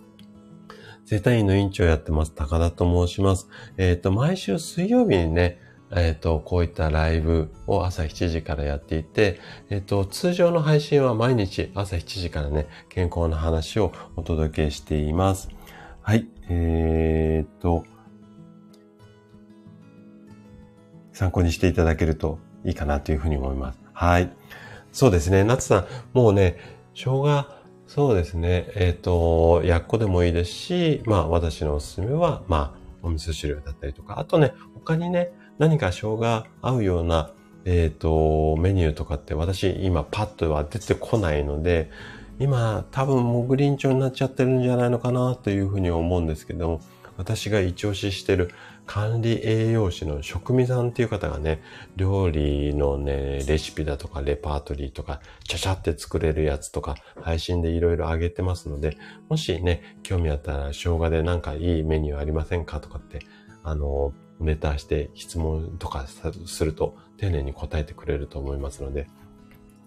[1.07, 3.49] 生体院の院長やってます、高田と申します。
[3.77, 5.59] えっ、ー、と、毎週水曜日にね、
[5.97, 9.41] えっ、ー、と、こういったライブを朝7時からやっていて、
[9.71, 15.49] えっ、と、通常の配信は毎日朝7時からね、健康の話をお届けしています。
[16.03, 17.85] はい、えっ、と、
[21.13, 23.79] 参考にしていただけるといいかなというふうに思います。
[23.93, 24.33] はい。
[24.93, 25.45] そうですね。
[25.45, 26.59] 夏さん、もうね、
[26.95, 27.47] 生姜、
[27.87, 28.67] そうですね。
[28.75, 37.31] えっ、ー、と、やっこでもいいですし、まあ私のおすすめは、まあお味噌汁だったりとか、あとね、他にね、何か生姜合うような、
[37.65, 41.91] えっ、ー、と、メニューとかって私今パッとは出てこないので、
[42.41, 46.81] 今多分もうグリーン調になっちゃってるんじゃないのかなというふうに思うんですけども、
[47.17, 48.51] 私が一押ししてる
[48.87, 51.63] 管理栄養士の食味さんっていう方がね、
[51.97, 58.99] 料理のね、レシピだとかレパートリーとか、ちゃちゃって作れるやつとか、配信でいろいろあげてますので、
[59.29, 63.21] もしね、興味あったら生姜でなんかいいメニューありませんかとかって、
[63.63, 66.07] あの、ネタして質問とか
[66.47, 69.09] すると丁寧に答えてくれると思いますので、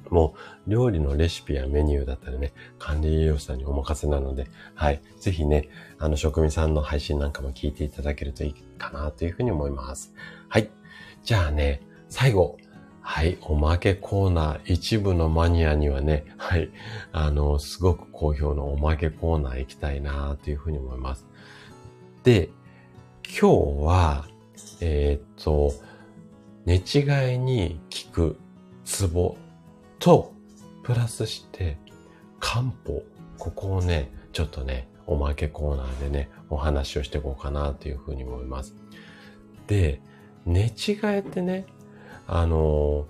[0.10, 0.36] も
[0.68, 5.02] う料理のレシピやメニューだったらね、管理栄養士さんにお任せなので、はい。
[5.20, 5.70] ぜひね、
[6.00, 10.14] あの、職味さんの配信なんかも聞いていただけるといいかなというふうに思います。
[10.48, 10.70] はい。
[11.24, 12.58] じゃあね、最後。
[13.02, 13.38] はい。
[13.42, 16.70] おまけコーナー、一部のマニアにはね、はい。
[17.14, 21.26] あの、すごく好評のおまけコーナー行きたいなというふうに思います。
[22.24, 22.50] で、
[23.24, 24.28] 今日は、
[24.82, 25.74] えー、っと、
[26.66, 28.40] 寝違いに効く
[28.86, 29.38] ツボ
[30.00, 30.34] と、
[30.84, 31.78] プラスして、
[32.40, 33.04] 漢方。
[33.38, 38.76] ここをね、ちょっとね、おまけコーナーでね、お話をしていこうかなというふうに思います。
[39.68, 40.02] で、
[40.46, 41.66] 寝違えってね、
[42.28, 43.06] あの、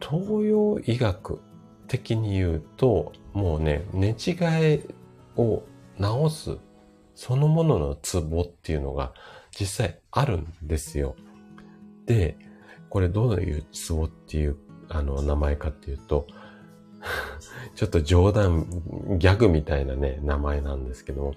[0.00, 1.40] 東洋医学
[1.86, 4.86] 的に言うと、もうね、寝違え
[5.36, 5.62] を
[5.98, 6.58] 治す
[7.14, 9.12] そのもののツボっていうのが
[9.50, 11.14] 実際あるんですよ。
[12.06, 12.36] で、
[12.88, 14.56] これどういうツボっていう
[14.88, 16.26] あの名前かっていうと、
[17.76, 18.66] ちょっと冗談、
[19.18, 21.34] ギャグみたいなね、名前なんですけども、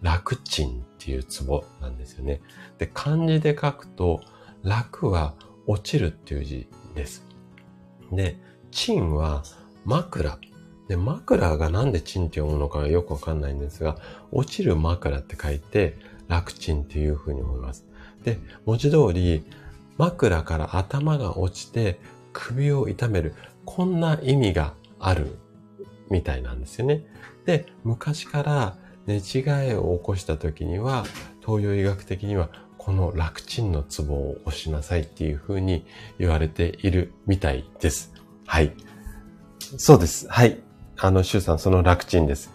[0.00, 2.40] 楽ちんっていうツボなんですよね。
[2.78, 4.20] で、漢字で書くと、
[4.62, 5.34] 楽は
[5.66, 7.26] 落ちるっていう字です。
[8.12, 8.38] で、
[8.70, 9.42] チンは
[9.84, 10.38] 枕。
[10.88, 13.98] で、枕がなんでチンって読むのかよくわかんないんですが、
[14.32, 15.98] 落ちる枕って書いて、
[16.28, 17.85] 楽ちんっていうふうに思います。
[18.26, 19.44] で、文字通り、
[19.96, 22.00] 枕から頭が落ちて
[22.32, 23.34] 首を痛める。
[23.64, 25.38] こんな意味がある
[26.10, 27.06] みたいなんですよね。
[27.46, 31.04] で、昔から寝違えを起こした時には、
[31.40, 35.86] 東洋医学的にはこの楽ちんのツボを押しなさいっていう風に
[36.18, 38.12] 言われているみたいです。
[38.44, 38.72] はい。
[39.78, 40.26] そうです。
[40.28, 40.58] はい。
[40.98, 42.50] あの、シュウさん、その楽ちんです。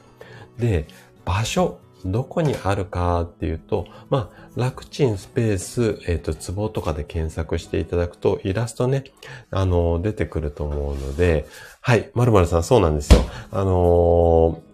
[0.58, 0.88] で、
[1.24, 9.06] 場所、どこにあるかっていうと、まあ、楽ちんスペース、えっ、ー、と、ツボとかで検索していただくと、イラストね、
[9.50, 11.48] あの、出てくると思うので、
[11.80, 13.22] はい、まるまるさん、そうなんですよ。
[13.52, 14.72] あのー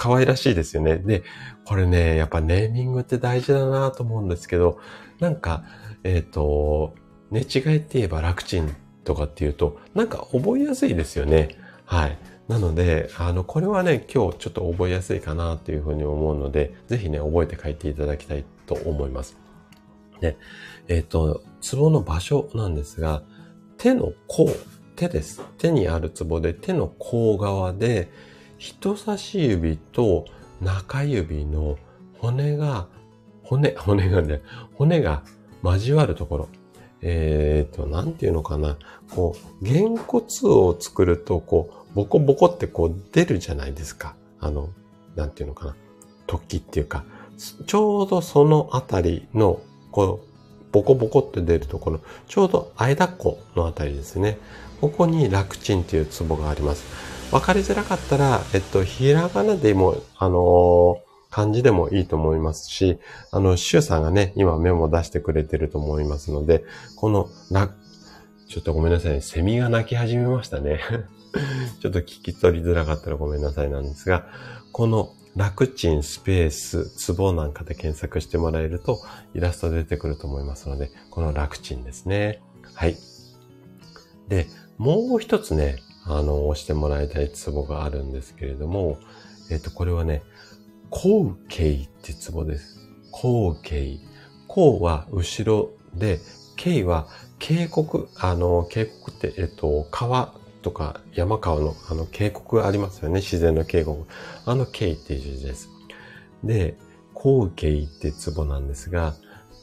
[0.00, 0.96] 可愛らしいですよね。
[0.96, 1.24] で、
[1.66, 4.80] これね、やっぱネーミングって大事だなと思うんですけど、
[5.18, 5.62] なんか、
[6.04, 6.94] えっ、と、
[7.30, 8.74] 寝違いって言えば楽ちん
[9.04, 11.58] とかっていうと、なんか覚えやすいですよね。
[11.84, 12.18] はい。
[12.48, 19.36] なので、あの、これはね、今日ちょっと覚えやすいかなっていうふうに思うので、ぜひね、覚えて書いていただきたいと思います。
[20.20, 20.36] で、
[20.86, 23.22] えっ、ー、と、ツボの場所なんですが、
[23.78, 24.48] 手の甲、
[24.94, 25.42] 手です。
[25.58, 28.08] 手にあるツボで、手の甲側で、
[28.58, 30.26] 人差し指と
[30.60, 31.78] 中指の
[32.18, 32.86] 骨が、
[33.42, 34.42] 骨、骨がね、
[34.74, 35.24] 骨が
[35.64, 36.48] 交わるところ。
[37.02, 38.76] えっ、ー、と、なんていうのかな。
[39.10, 44.14] こう、げんこつを作ると、こう、ボコボコってこう出るじゃないですか。
[44.38, 44.68] あの、
[45.16, 45.76] なんていうのかな。
[46.28, 47.04] 突起っていうか、
[47.66, 49.60] ちょうどそのあたりの、
[49.90, 54.38] こう、ボコボコって出るところ、ちょうど間っこのあたりですね。
[54.80, 56.84] ここに楽ちんっていうツボがあります。
[57.32, 60.96] わかりづらかったら、えっと、ひらがなでも、あのー、
[61.30, 62.98] 漢字でもいいと思いますし、
[63.30, 66.64] あの、シュウさんがね、今メモ出してくれてると思いますので、
[66.96, 67.72] この、な、
[68.48, 70.80] ちょっとごめんなさい、セミが鳴き始めましたね。
[71.80, 74.26] ちょっと聞き取りづらかったらごめんなさいなんですが、
[74.72, 79.00] この楽ちんスペース、ツボなんかで検索してもらえると、
[79.34, 82.42] イラスト出てくると思いますので、この楽ちんですね。
[82.74, 82.96] はい。
[84.28, 85.76] で、もう一つね、
[86.06, 88.98] あの、押してもらいたいツボがあるんですけれども、
[89.50, 90.22] えっ、と、これはね、
[90.90, 92.80] 後頸ってツボです。
[93.12, 94.00] 後頸。
[94.48, 96.18] 後は後ろで、
[96.56, 97.06] 頸は
[97.38, 103.20] 渓谷、あの、渓谷って、えっ、と、川とか山川のあの渓谷ありますよね。
[103.20, 104.04] 自然の渓谷。
[104.46, 105.68] あの渓っていう字です。
[106.44, 106.76] で、
[107.14, 109.14] 後頸ってツボなんですが、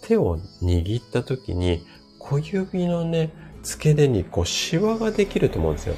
[0.02, 1.86] 手を握った時に
[2.20, 3.32] 小指のね、
[3.64, 5.96] 付け根にこうシワができると思うんですよ。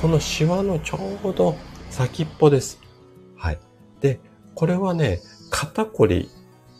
[0.00, 1.56] このシワのちょうど
[1.90, 2.80] 先っぽです。
[3.36, 3.58] はい。
[4.00, 4.20] で、
[4.54, 6.28] これはね、肩こり、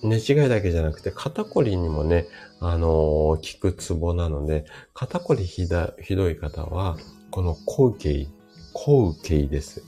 [0.03, 2.27] 寝違いだけじゃなくて、肩こりにもね、
[2.59, 4.64] あのー、効くツボなので、
[4.95, 6.97] 肩こりひだひどい方は、
[7.33, 8.28] この後頸、
[8.74, 9.83] 後頸です。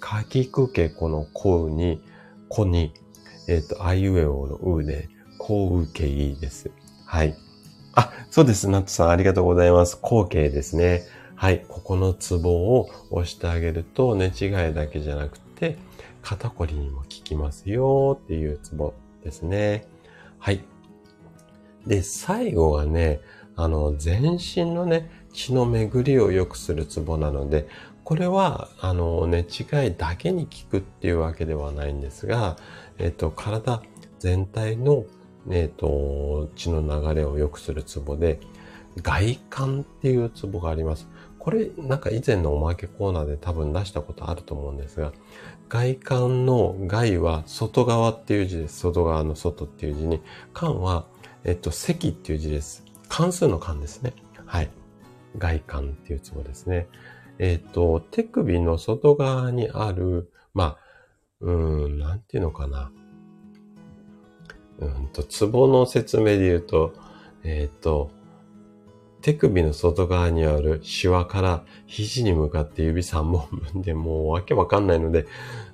[0.00, 2.02] かきくけこのうに、
[2.48, 2.92] こに、
[3.46, 6.72] えっ、ー、と、あいうえおのうで、後頸です。
[7.06, 7.36] はい。
[7.94, 8.68] あ、そうです。
[8.68, 9.96] ナットさんありがとうございます。
[10.02, 11.04] 後頸ですね。
[11.36, 15.78] はい、ここのツボを押してあげると寝違いだけじゃなくて
[16.20, 18.92] 肩こりにも効きますよっていうツボ
[19.22, 19.86] ですね。
[20.40, 20.64] はい。
[21.86, 23.20] で、最後はね、
[23.54, 27.68] あの、全身のね、血の巡りを良くするツボなので、
[28.04, 32.56] これは、あの、寝違いだけに効くっていうわけではないんですが、
[32.98, 33.82] えっと、体
[34.18, 35.04] 全体の、
[35.50, 38.40] えっと、血の流れを良くするツボで、
[39.02, 41.06] 外観っていうツボがあります。
[41.38, 45.12] これなんか以前のおまけコーナーで多分出したことあると思うんですが、
[45.68, 48.78] 外観の外は外側っていう字です。
[48.80, 50.20] 外側の外っていう字に、
[50.52, 51.04] 間は、
[51.44, 52.84] えっと、席っていう字です。
[53.08, 54.12] 関数の間ですね。
[54.46, 54.70] はい。
[55.36, 56.88] 外観っていうツボですね。
[57.38, 60.78] えっと、手首の外側にある、まあ、
[61.40, 61.50] う
[61.88, 62.90] ん、なんていうのかな。
[64.78, 66.94] うんと、ツボの説明で言うと、
[67.44, 68.10] えっと、
[69.20, 75.26] 手首の外側にあるシワから肘に向かって指3本分でもうわけわかんないので、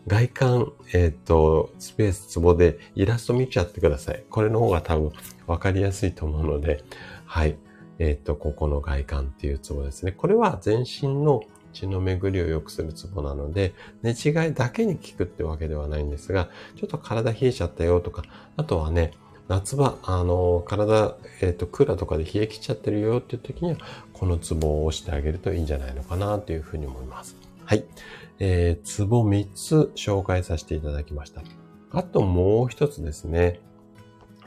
[0.07, 4.25] 外観、えっ、ー、と、スペースツボでイラスト見ちゃってください。
[4.31, 5.13] これの方が多分
[5.47, 6.85] わかりやすいと思うので、
[7.27, 7.57] はい。
[7.99, 10.13] えっ、ー、と、ここの外観っていうツボですね。
[10.13, 11.43] これは全身の
[11.73, 18.23] 血の巡りを良くするツボなので、寝違いだけに効くってわけではないんですが、ちょっと体冷えちゃったよとか、
[18.57, 19.13] あとはね、
[19.49, 23.79] 夏場、あの、体、えっ、ー、と、クーラーとかで冷え切っちゃってるよっていう時には、
[24.15, 27.37] このツボを押してあげるといいんじゃないのかなというふうに思います。
[27.65, 27.85] はい。
[28.39, 31.43] えー、ツボ3つ紹介させていただきました。
[31.93, 33.61] あともう一つですね。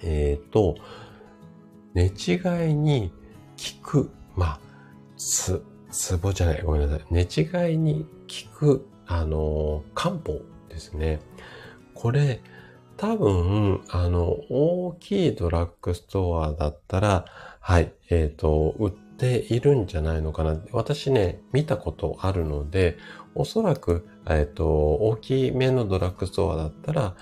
[0.02, 0.76] えっ、ー、と、
[1.93, 3.12] 寝違いに
[3.82, 4.60] 効く、まあ、
[5.18, 7.05] つ、ツボじゃない、ごめんなさい。
[7.10, 8.05] 寝違いに
[8.51, 11.20] 効く、あの、漢方ですね。
[11.93, 12.41] これ、
[12.97, 17.26] 多分、あの、大きいドラッグストアだったら、
[17.60, 20.60] はい、えっ、ー、と、売っているんじゃないのかな。
[20.72, 22.97] 私ね、見たことあるので、
[23.36, 27.16] おそらく、えっ、ー、と、大きめのドラッグストアだったら、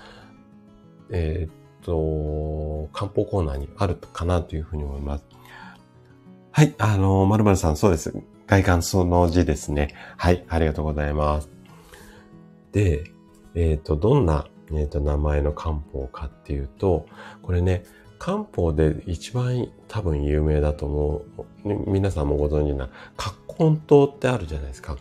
[1.10, 5.24] えっ、ー、と、漢方コーナーにあるかなというふうに思います。
[6.56, 8.14] はい、あの、まるまるさん、そうです。
[8.46, 9.94] 外観その字ですね。
[10.16, 11.50] はい、ありがとうございます。
[12.72, 13.04] で、
[13.54, 17.04] えっ、と、どんなえっ、ー、と、名前の漢方かっていうと、
[17.42, 17.84] これね、
[18.18, 22.88] 漢方で一番多分有名だと思う、皆さんもご存知な、
[23.18, 24.96] 葛根湯ってあるじゃないですか。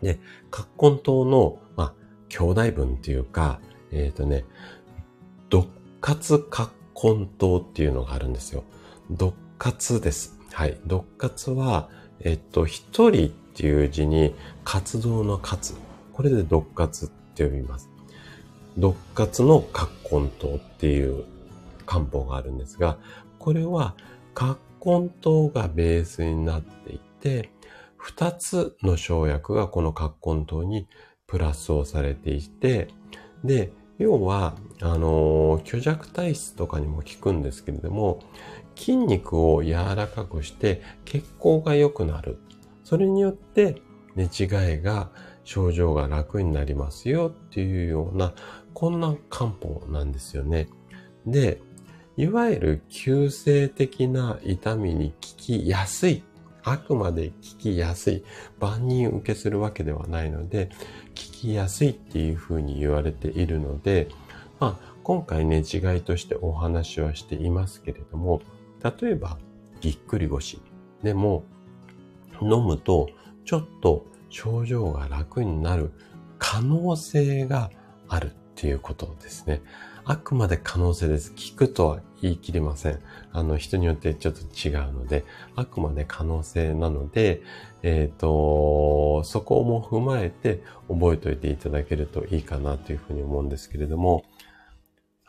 [0.00, 0.20] で、
[0.52, 1.94] 葛根湯の、まあ、
[2.28, 3.58] 兄弟分っていうか、
[3.90, 4.44] えっ、ー、とね、
[5.50, 5.66] 独
[6.00, 8.62] 活葛根湯っていうのがあるんですよ。
[9.10, 10.38] 独活です。
[10.52, 10.78] はい。
[10.86, 11.88] 独活は、
[12.20, 14.34] えっ、と、一人っていう字に
[14.64, 15.74] 活動の活。
[16.12, 17.88] これで独活って呼びます。
[18.76, 21.24] 独活の葛根湯っていう
[21.86, 22.98] 漢方があるんですが、
[23.38, 23.94] これは
[24.34, 27.50] 葛根湯がベースになっていて、
[27.96, 30.88] 二つの生薬がこの葛根湯に
[31.26, 32.88] プラスをされていて、
[33.44, 38.20] で、要は、あの、虚弱体質とかにも効くんですけれども、
[38.76, 42.38] 筋肉を柔らかくして血行が良くなる。
[42.84, 43.80] それによって
[44.16, 44.44] 寝違
[44.78, 45.10] いが
[45.44, 48.32] 症状が楽になりますよっていうような
[48.74, 50.68] こんな漢方なんですよね。
[51.26, 51.60] で、
[52.16, 56.22] いわゆる急性的な痛みに効きやすい。
[56.64, 58.24] あくまで効きやすい。
[58.60, 60.72] 万人受けするわけではないので、効
[61.14, 64.08] きやすいっていうふうに言われているので、
[64.60, 68.42] まあ、今回ね、違いとしてお話はしていますけれども、
[68.82, 69.38] 例えば、
[69.80, 70.60] ぎっくり腰
[71.02, 71.44] でも、
[72.40, 73.08] 飲むと、
[73.44, 75.92] ちょっと症状が楽になる
[76.38, 77.70] 可能性が
[78.08, 79.62] あるっていうことですね。
[80.04, 81.32] あくまで可能性です。
[81.36, 82.98] 聞くとは言い切れません。
[83.32, 85.24] あの、人によってちょっと違うので、
[85.54, 87.42] あくまで可能性なので、
[87.82, 94.24] えっ、ー、と、そこも踏まえて覚えておいていただけるといいかなというふうに思うんですけれども、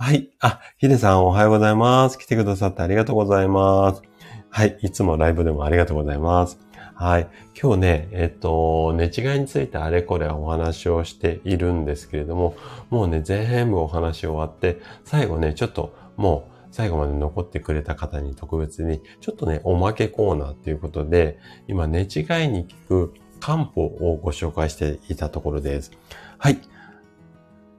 [0.04, 0.30] はい。
[0.42, 2.20] あ、ヒデさんおはようございます。
[2.20, 4.02] 来てくださってありがとうございます。
[4.50, 4.78] はい。
[4.82, 6.60] いつもライブでもありがとうございます。
[6.94, 7.30] はい。
[7.58, 12.58] 今日ね、えっと、寝違いについてあれこれお話をしているんですけれども、
[12.90, 21.40] もうね、全部お話終わって、最後ね、ちょっともう最後まで残ってくれた方に特別に、ちょっとね、おまけコーナーということで、
[21.70, 22.04] 今寝違
[22.44, 25.94] いに効く漢方をご紹介していたところです。
[26.40, 26.60] はい。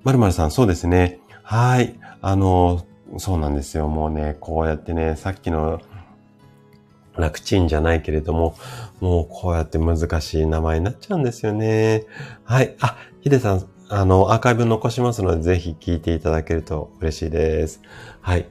[0.04, 1.20] まるまるさん、そうですね。
[1.44, 1.94] はい。
[2.22, 2.86] あの、
[3.18, 3.86] そうなんですよ。
[3.86, 5.78] もうね、こうやってね、さっきの
[7.18, 8.56] 楽ちんじゃないけれども、
[9.00, 12.06] もうこうやって難しい名前になっちゃうんですよね。
[12.44, 12.74] はい。
[12.80, 17.82] あ、ヒデさん、あの、アーカイブ残しますので、ぜひ聞いていただけると嬉しいです。
[18.22, 18.46] はい。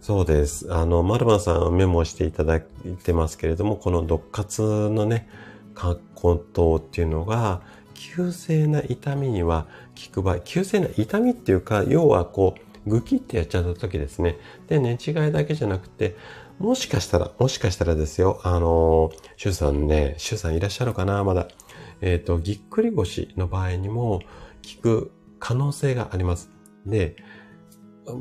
[0.00, 0.72] そうです。
[0.72, 2.62] あの、マルマンさんメモしていただい
[3.04, 5.28] てますけれども、この毒活のね、
[5.74, 7.60] 格好等っていうのが、
[7.98, 9.66] 急性な痛みには
[10.06, 12.54] 効く場合、急性な痛みっていうか、要はこ
[12.86, 14.38] う、グキってやっちゃった時ですね。
[14.68, 16.16] で、寝違いだけじゃなくて、
[16.58, 21.48] もしかしたら、もしかしたらですよ、あの、シュさんね、シュさんいらっしゃるかなまだ。
[22.00, 24.20] えっ、ー、と、ぎっくり腰の場合にも
[24.76, 26.50] 効く可能性があります。
[26.86, 27.16] で、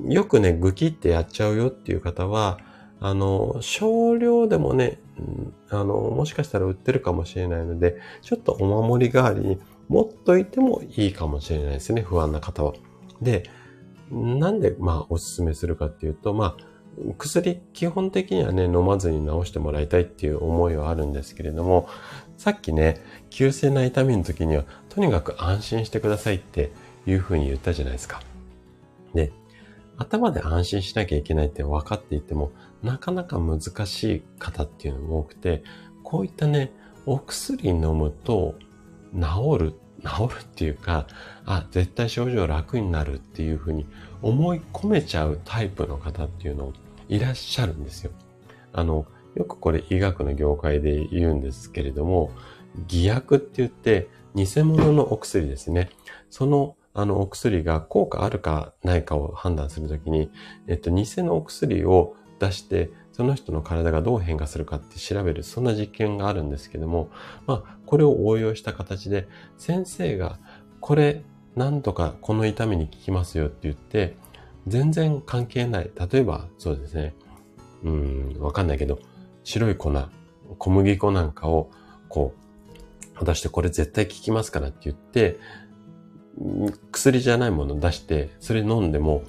[0.08, 2.60] よくね、グキってやっちゃうよっていう方は、
[3.00, 5.00] あの、少量でもね、
[5.70, 9.60] あの、もしかしたら売ってるかもしれないので、ちょっとお守り代わりに
[9.90, 12.74] 持っといてもいいかもしれないですね、不安な方は。
[13.22, 13.44] で、
[14.12, 16.64] なんで、まあ、おすすめするかっていうと、まあ、
[17.18, 21.88] 薬、基本的にはね、飲まずに治してもらいたいっていう思いはあるんですけれども、
[22.38, 26.72] さっきね、急性な痛みの時には、とにかく安心してくださいって
[27.06, 28.22] いうふうに言ったじゃないですか。
[29.14, 29.32] で、
[29.98, 32.52] 頭で安心しなきゃいけないって分かっていても、
[32.84, 35.64] なかなか難しい方っていうのも多くて、
[36.04, 36.72] こういったね、
[37.06, 38.56] お薬飲むと
[39.14, 41.08] 治る、治るっていうか、
[41.46, 43.88] あ、絶対症状楽になるっていうふうに
[44.22, 46.74] 思い込めちゃうタイプの方っていうの
[47.10, 48.12] いらっしゃるんですよ。
[48.74, 49.06] あの、
[49.36, 52.32] よくこれ医学の業界で言うんですけれども、
[52.88, 55.90] 偽薬って言って偽物のお薬ですね。
[56.30, 60.32] そのあのお薬が効果あるかないかを判断するときに、
[60.68, 67.10] えっと、偽のお薬を出して、その人の体がどう変化するかって調べる、そんな実験があるんですけども、
[67.46, 69.28] まあ、これを応用した形で、
[69.58, 70.38] 先生が、
[70.80, 71.24] これ、
[71.56, 74.16] なんとかこの痛みに効きますよって言って、
[74.68, 75.92] 全然関係ない。
[76.12, 77.16] 例えば、そうですね。
[77.84, 79.00] うん、わかんないけど、
[79.44, 79.92] 白い粉、
[80.58, 81.72] 小麦粉なんかを、
[82.10, 82.34] こ
[83.20, 85.40] う、出してこれ絶対効きますからって言って、
[86.92, 89.24] 薬じゃないものを出して、それ飲んでも、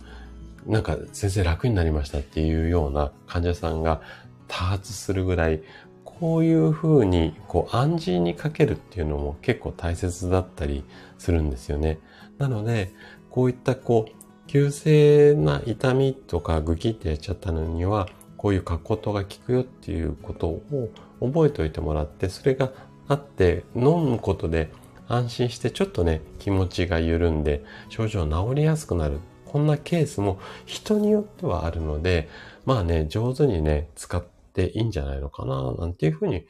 [0.69, 4.03] なんか先生楽になりましたっていうような患者さんが
[4.49, 5.63] 多発するぐらい、
[6.05, 10.85] こういうふうに、こう暗示にかけるっていうのも結構大切だったり
[11.17, 11.99] するんですよね。
[12.37, 12.93] なので、
[13.31, 14.13] こういったこう、
[14.47, 20.91] 急性な痛みとかグキってやっちゃったのには、こういう格好とが効くよっていうことを
[21.21, 22.73] 覚えておいてもらって、それが
[23.09, 24.71] あって飲むことで
[25.09, 29.21] 安心してちょっとね、気持ちが緩んで症状治りやすくなる。
[29.49, 32.29] こんなケースも人によってはあるので、
[32.67, 34.23] まあね、上手にね、使っ
[34.53, 36.47] ていいんじゃないのかな、なんていうふうに、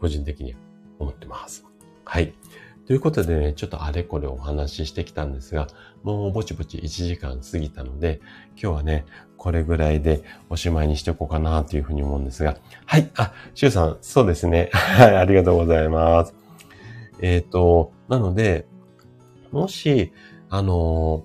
[0.00, 0.56] 個人的に
[0.98, 1.64] 思ってます。
[2.04, 2.32] はい。
[2.86, 5.66] ということでね、ちょっとあれこれお話ししてきたんですが、
[6.04, 9.04] もうぼちぼち1時間過ぎたので、今日はね、
[9.36, 13.10] これぐらいでおしまいにしておこうかなというふうに思うんですが、はい。
[13.16, 14.70] あ、シュウさん、そうですね。
[14.72, 16.34] はい、ありがとうございます。
[17.20, 18.66] えっ、ー、と、なので、
[19.50, 20.12] もし、
[20.48, 21.24] あの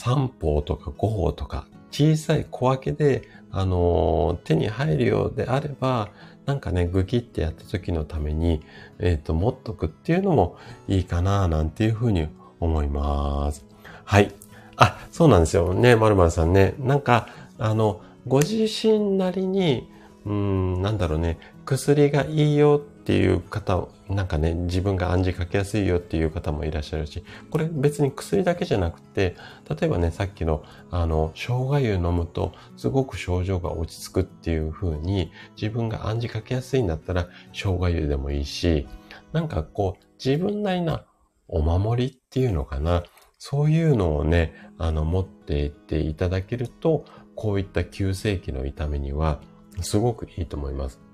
[0.00, 6.10] 3歩とか5歩とか、小さい小分けで、あの手に入るようであれば、
[6.46, 8.62] なんかね、グキってやった時のために、
[8.98, 10.56] えっ、ー、と、持っとくっていうのも
[10.88, 12.28] いいかな、なんていうふうに
[12.60, 13.66] 思います。
[14.04, 14.32] はい。
[14.76, 16.74] あ、そうなんですよね、まるまるさんね。
[16.78, 17.28] なんか、
[17.58, 19.90] あの、ご自身なりに、
[20.24, 29.36] うん、なんだろうね、薬がいいよっていう方、なんかね、自分が暗示かけやすいよっていう方もいらっしゃるし、これ別に薬だけじゃなくて、
[29.68, 35.30] 例えばね、さっきの、あの、生姜湯飲むとすごく症状が落ち着くっていう風に、
[35.60, 38.88] 自分が暗示かけやすいんだったら、生姜湯でもいいし、
[39.32, 41.04] なんかこう、自分なりな
[41.48, 43.04] お守りっていうのかな、
[43.38, 47.04] そういうのをね、あの、持っていっていただけると、
[47.36, 49.40] こういった急性期の痛みには、
[49.80, 51.09] すごくいいと思います。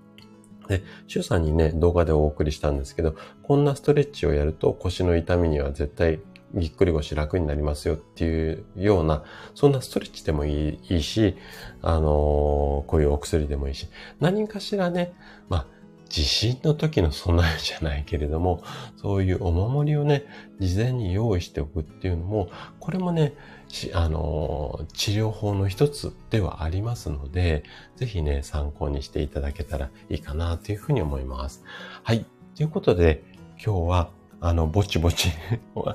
[0.68, 6.20] で、シュさんにね、動画でお送りしたんですけど、こんなストレッチをやると腰の痛みには絶対
[6.54, 11.36] ぎっくり腰楽になりますよっていうような、そんなストレッチでもいいいいし、
[11.82, 12.02] あのー、
[12.86, 13.88] こういうお薬でもいいし、
[14.20, 15.12] 何かしらね、
[15.48, 15.66] まあ、
[16.08, 18.62] 地震の時の備えじゃないけれども、
[18.96, 20.24] そういうお守りをね、
[20.60, 22.48] 事前に用意しておくっていうのも、
[22.78, 23.34] これもね、
[23.92, 27.64] あの、治療法の一つではありますので、
[27.96, 31.62] ぜひね、参考にしていただけたらいいかなというふうに思います。
[32.02, 32.24] はい。
[32.56, 33.24] ということで、
[33.62, 34.08] 今日は、
[34.40, 35.30] あの、ぼちぼち。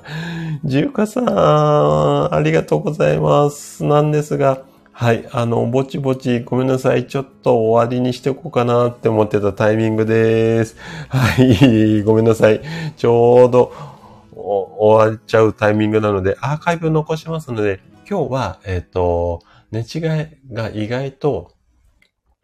[0.64, 3.84] 重華さん、ありがとうございます。
[3.84, 4.62] なんですが、
[4.92, 5.26] はい。
[5.32, 7.06] あの、ぼちぼち、ごめんなさい。
[7.06, 10.76] ちょっと終わりにしておこうかなって思ってたタイミングです。
[11.08, 12.02] はい。
[12.02, 12.60] ごめんなさい。
[12.96, 13.72] ちょうど
[14.52, 21.52] 終わっちゃうタイミングなので、アーカイブ残しますので、今日は、えっ、ー、と、寝違いが意外と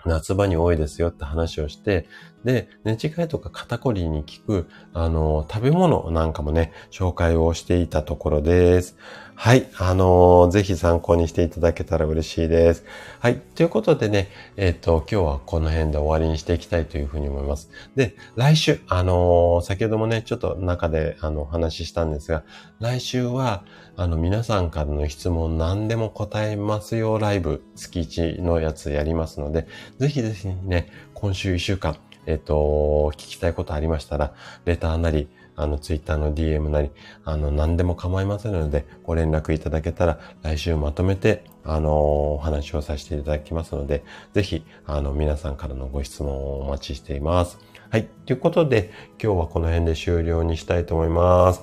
[0.07, 2.09] 夏場に多いですよって話をして、
[2.45, 8.97] で、寝違いとか肩こりに効く、あの、食べ物なんかもね、紹介をしていたところです。
[9.41, 9.69] はい。
[9.79, 12.85] あのー、ぜひ参考にしていただけたら嬉しいです。
[13.21, 13.37] はい。
[13.37, 17.71] ということでね、えっ、ー、と、今日はこの辺で終わりにしていきたいというふうに思います。
[17.95, 22.43] で、来週、あのー、先ほどもね、ちょっと中で、あの、お話ししたんですが、
[22.81, 23.63] 来週は、
[23.95, 31.97] あの、皆さんからの質問何でも答えますよライブ、月1のやつやりますので、ぜひぜひね、今週1週間、
[32.27, 34.35] えっ、と、聞きたいことありましたら、
[34.65, 35.29] レターなり、
[35.59, 36.91] あの、ツイッターの DM なり、
[37.25, 47.59] あの、何でも構いませんので、ご連絡いただけたら、来週まとめて、あの、お話をさせていただきますので、ぜひ、あの、皆さんからのご質問をお待ちしています。
[47.91, 48.09] はい。
[48.27, 51.63] ということで、今日はこの辺で終了にしたいと思います。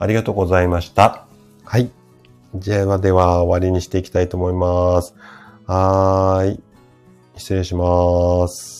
[0.00, 1.26] ありがとうございました。
[1.64, 1.90] はい。
[2.52, 5.14] ではでは終わりにしていきたいと思います。
[5.66, 6.60] はーい。
[7.36, 8.79] 失礼します。